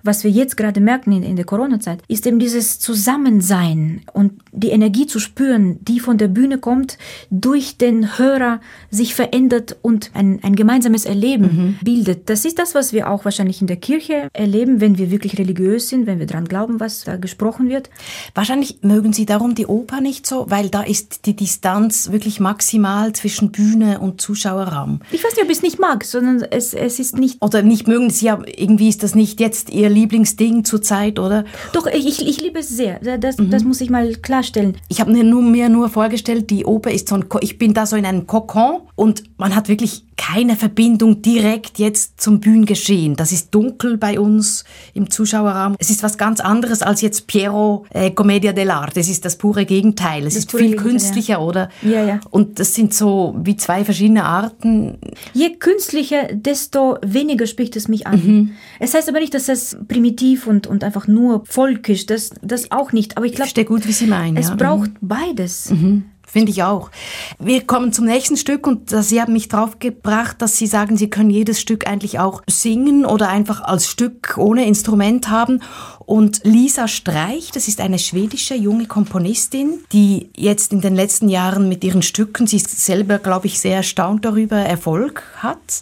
[0.03, 4.69] was wir jetzt gerade merken in, in der Corona-Zeit, ist eben dieses Zusammensein und die
[4.69, 6.97] Energie zu spüren, die von der Bühne kommt,
[7.29, 11.79] durch den Hörer sich verändert und ein, ein gemeinsames Erleben mhm.
[11.83, 12.29] bildet.
[12.29, 15.89] Das ist das, was wir auch wahrscheinlich in der Kirche erleben, wenn wir wirklich religiös
[15.89, 17.89] sind, wenn wir daran glauben, was da gesprochen wird.
[18.33, 23.13] Wahrscheinlich mögen Sie darum die Oper nicht so, weil da ist die Distanz wirklich maximal
[23.13, 25.01] zwischen Bühne und Zuschauerraum.
[25.11, 27.41] Ich weiß nicht, ob ich es nicht mag, sondern es, es ist nicht...
[27.41, 31.45] Oder nicht mögen Sie, ja, irgendwie ist das nicht jetzt Ihr Lieblingsding zurzeit, oder?
[31.73, 32.99] Doch, ich, ich liebe es sehr.
[33.19, 33.49] Das, mhm.
[33.49, 34.77] das muss ich mal klarstellen.
[34.87, 37.73] Ich habe mir nur, mir nur vorgestellt, die Oper ist so ein, Ko ich bin
[37.73, 43.15] da so in einem Kokon und man hat wirklich keine Verbindung direkt jetzt zum Bühnengeschehen.
[43.15, 45.75] Das ist dunkel bei uns im Zuschauerraum.
[45.79, 48.99] Es ist was ganz anderes als jetzt Piero äh, Commedia dell'arte.
[48.99, 50.25] Es ist das pure Gegenteil.
[50.25, 51.39] Es das ist viel künstlicher, ja.
[51.39, 51.69] oder?
[51.83, 52.19] Ja, ja.
[52.31, 54.97] Und das sind so wie zwei verschiedene Arten.
[55.33, 58.25] Je künstlicher, desto weniger spricht es mich an.
[58.25, 58.51] Mhm.
[58.79, 62.91] Es heißt aber nicht, dass es primitiv und, und einfach nur volkisch, das, das auch
[62.91, 63.17] nicht.
[63.17, 64.35] Aber ich glaube, gut, wie Sie meinen.
[64.35, 64.55] Es ja.
[64.55, 65.07] braucht mhm.
[65.07, 65.69] beides.
[65.69, 66.05] Mhm.
[66.29, 66.91] Finde ich auch.
[67.39, 71.29] Wir kommen zum nächsten Stück und Sie haben mich draufgebracht, dass Sie sagen, Sie können
[71.29, 75.61] jedes Stück eigentlich auch singen oder einfach als Stück ohne Instrument haben.
[76.05, 81.69] Und Lisa Streich, das ist eine schwedische junge Komponistin, die jetzt in den letzten Jahren
[81.69, 85.81] mit ihren Stücken, sie ist selber, glaube ich, sehr erstaunt darüber, Erfolg hat.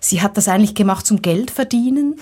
[0.00, 2.16] Sie hat das eigentlich gemacht zum Geld verdienen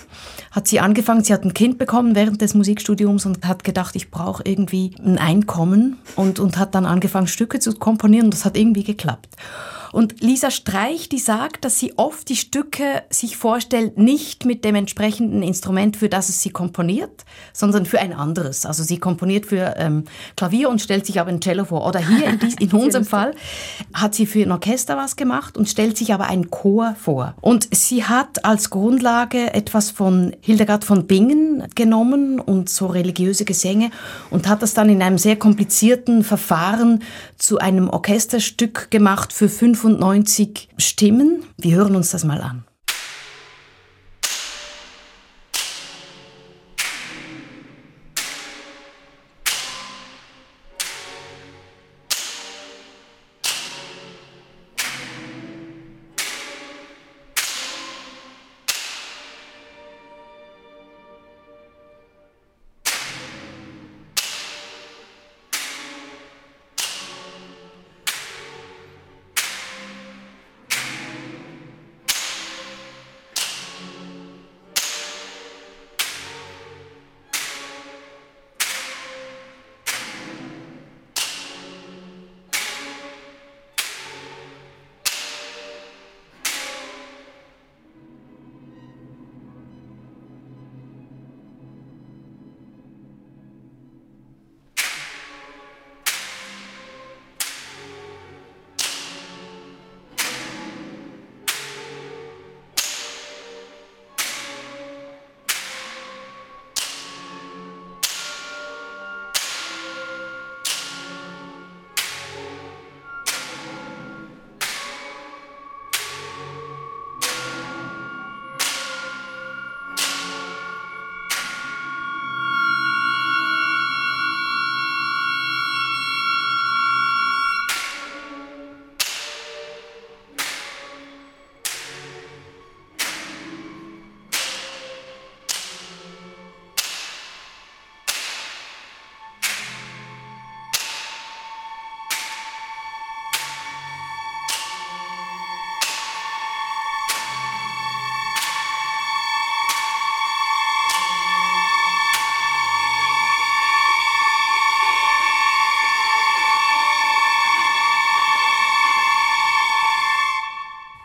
[0.51, 4.11] hat sie angefangen, sie hat ein Kind bekommen während des Musikstudiums und hat gedacht, ich
[4.11, 8.57] brauche irgendwie ein Einkommen und, und hat dann angefangen, Stücke zu komponieren und das hat
[8.57, 9.35] irgendwie geklappt.
[9.91, 14.75] Und Lisa Streich, die sagt, dass sie oft die Stücke sich vorstellt, nicht mit dem
[14.75, 18.65] entsprechenden Instrument, für das es sie komponiert, sondern für ein anderes.
[18.65, 20.05] Also sie komponiert für ähm,
[20.37, 21.85] Klavier und stellt sich aber ein Cello vor.
[21.85, 23.35] Oder hier in, dies, in unserem Fall
[23.93, 27.35] hat sie für ein Orchester was gemacht und stellt sich aber einen Chor vor.
[27.41, 33.91] Und sie hat als Grundlage etwas von Hildegard von Bingen genommen und so religiöse Gesänge
[34.29, 37.03] und hat das dann in einem sehr komplizierten Verfahren
[37.37, 41.43] zu einem Orchesterstück gemacht für fünf 95 Stimmen.
[41.57, 42.65] Wir hören uns das mal an.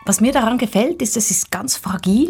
[0.07, 2.29] Was mir daran gefällt, ist, es ist ganz fragil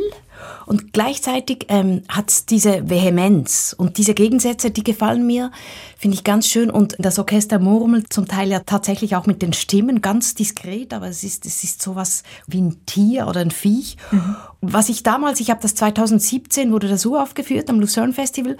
[0.65, 5.51] und gleichzeitig ähm, hat es diese Vehemenz und diese Gegensätze, die gefallen mir,
[5.95, 6.71] finde ich ganz schön.
[6.71, 11.07] Und das Orchester murmelt zum Teil ja tatsächlich auch mit den Stimmen ganz diskret, aber
[11.07, 13.97] es ist, es ist sowas wie ein Tier oder ein Viech.
[14.09, 14.35] Mhm.
[14.61, 18.57] Was ich damals, ich habe das 2017, wurde das aufgeführt am Lucerne Festival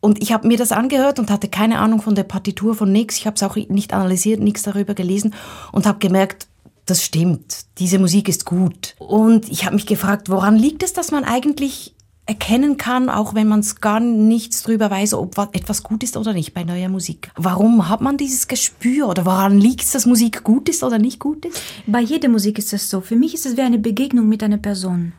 [0.00, 3.18] und ich habe mir das angehört und hatte keine Ahnung von der Partitur, von nichts.
[3.18, 5.34] Ich habe es auch nicht analysiert, nichts darüber gelesen
[5.72, 6.48] und habe gemerkt,
[6.86, 8.94] das stimmt, diese Musik ist gut.
[8.98, 11.92] Und ich habe mich gefragt, woran liegt es, dass man eigentlich
[12.28, 16.16] erkennen kann, auch wenn man es gar nichts drüber weiß, ob wa- etwas gut ist
[16.16, 17.30] oder nicht bei neuer Musik.
[17.36, 21.20] Warum hat man dieses Gespür oder woran liegt es, dass Musik gut ist oder nicht
[21.20, 21.60] gut ist?
[21.86, 23.00] Bei jeder Musik ist es so.
[23.00, 25.12] Für mich ist es wie eine Begegnung mit einer Person.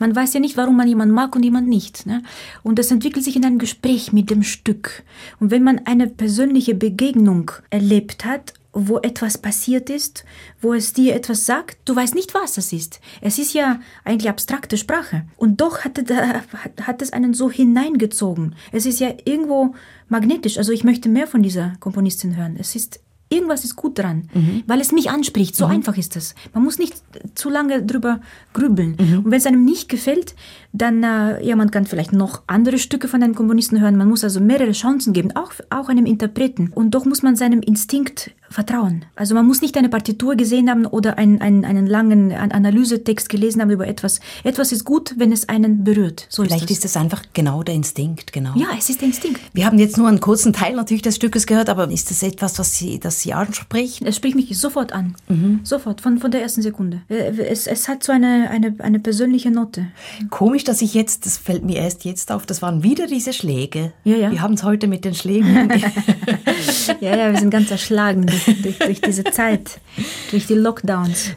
[0.00, 2.06] Man weiß ja nicht, warum man jemanden mag und jemand nicht.
[2.06, 2.24] Ne?
[2.64, 5.04] Und das entwickelt sich in einem Gespräch mit dem Stück.
[5.38, 10.24] Und wenn man eine persönliche Begegnung erlebt hat, wo etwas passiert ist,
[10.60, 13.00] wo es dir etwas sagt, du weißt nicht, was es ist.
[13.20, 15.24] Es ist ja eigentlich abstrakte Sprache.
[15.36, 15.98] Und doch hat,
[16.82, 18.54] hat, es einen so hineingezogen.
[18.72, 19.74] Es ist ja irgendwo
[20.08, 20.58] magnetisch.
[20.58, 22.56] Also ich möchte mehr von dieser Komponistin hören.
[22.58, 23.00] Es ist
[23.30, 24.30] Irgendwas ist gut dran,
[24.66, 25.54] weil es mich anspricht.
[25.54, 26.34] So einfach ist es.
[26.54, 26.94] Man muss nicht
[27.34, 28.20] zu lange drüber
[28.54, 28.94] grübeln.
[29.18, 30.34] Und wenn es einem nicht gefällt,
[30.72, 33.96] dann, äh, ja, man kann vielleicht noch andere Stücke von einem Komponisten hören.
[33.96, 36.70] Man muss also mehrere Chancen geben, auch, auch einem Interpreten.
[36.74, 39.04] Und doch muss man seinem Instinkt vertrauen.
[39.14, 43.28] Also man muss nicht eine Partitur gesehen haben oder einen, einen, einen langen An- Analysetext
[43.28, 44.20] gelesen haben über etwas.
[44.44, 46.26] Etwas ist gut, wenn es einen berührt.
[46.30, 48.52] So Vielleicht ist ist es einfach genau der Instinkt, genau.
[48.54, 49.40] Ja, es ist der Instinkt.
[49.52, 52.58] Wir haben jetzt nur einen kurzen Teil natürlich des Stückes gehört, aber ist das etwas,
[52.58, 54.02] was Sie, das Sie anspricht?
[54.02, 55.14] Es spricht mich sofort an.
[55.64, 57.02] Sofort, von, von der ersten Sekunde.
[57.08, 59.88] Äh, Es, es hat so eine, eine, eine persönliche Note.
[60.30, 63.92] Komisch, dass ich jetzt, das fällt mir erst jetzt auf, das waren wieder diese Schläge.
[64.04, 64.30] Ja, ja.
[64.30, 65.72] Wir haben es heute mit den Schlägen.
[67.00, 69.80] Ja, ja, wir sind ganz erschlagen durch, durch, durch diese Zeit,
[70.30, 71.30] durch die Lockdowns.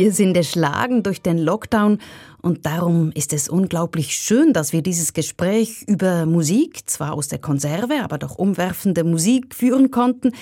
[0.00, 1.98] Wir sind erschlagen durch den Lockdown
[2.40, 7.38] und darum ist es unglaublich schön, dass wir dieses Gespräch über Musik, zwar aus der
[7.38, 10.32] Konserve, aber doch umwerfende Musik führen konnten,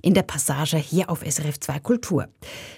[0.00, 2.28] in der Passage hier auf SRF 2 Kultur.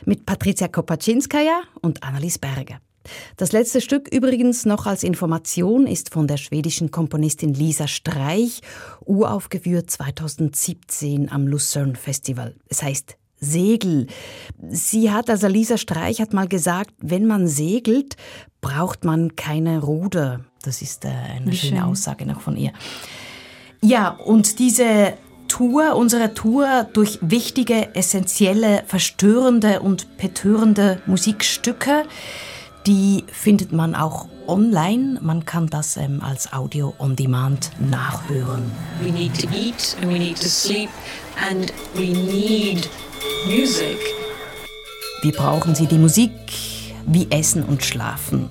[0.04, 2.80] Mit Patricia Kopaczynskaja und Annelies Berger.
[3.36, 8.62] Das letzte Stück übrigens noch als Information ist von der schwedischen Komponistin Lisa Streich,
[9.04, 12.56] uraufgeführt 2017 am Lucerne Festival.
[12.68, 14.07] Es heißt Segel.
[14.70, 18.16] Sie hat, also Lisa Streich hat mal gesagt, wenn man segelt,
[18.61, 20.41] braucht man keine Ruder.
[20.62, 21.84] Das ist äh, eine Wie schöne schön.
[21.84, 22.72] Aussage noch von ihr.
[23.82, 25.14] Ja, und diese
[25.49, 32.05] Tour, unsere Tour durch wichtige, essentielle, verstörende und betörende Musikstücke,
[32.87, 35.18] die findet man auch online.
[35.20, 38.70] Man kann das ähm, als Audio on Demand nachhören.
[39.03, 40.89] We need to eat and we need to sleep
[41.49, 42.89] and we need
[43.46, 43.98] music.
[45.22, 46.30] Wir brauchen sie, die Musik,
[47.06, 48.50] wie Essen und Schlafen.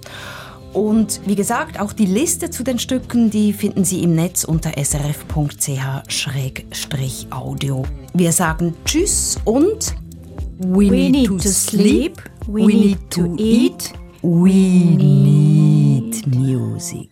[0.73, 4.71] Und wie gesagt, auch die Liste zu den Stücken, die finden Sie im Netz unter
[4.77, 5.43] srf.ch-audio.
[8.13, 9.95] Wir sagen Tschüss und
[10.57, 17.09] We, We need to sleep, we need to eat, we need music.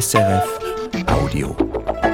[0.00, 0.48] SRF
[1.08, 2.09] Audio.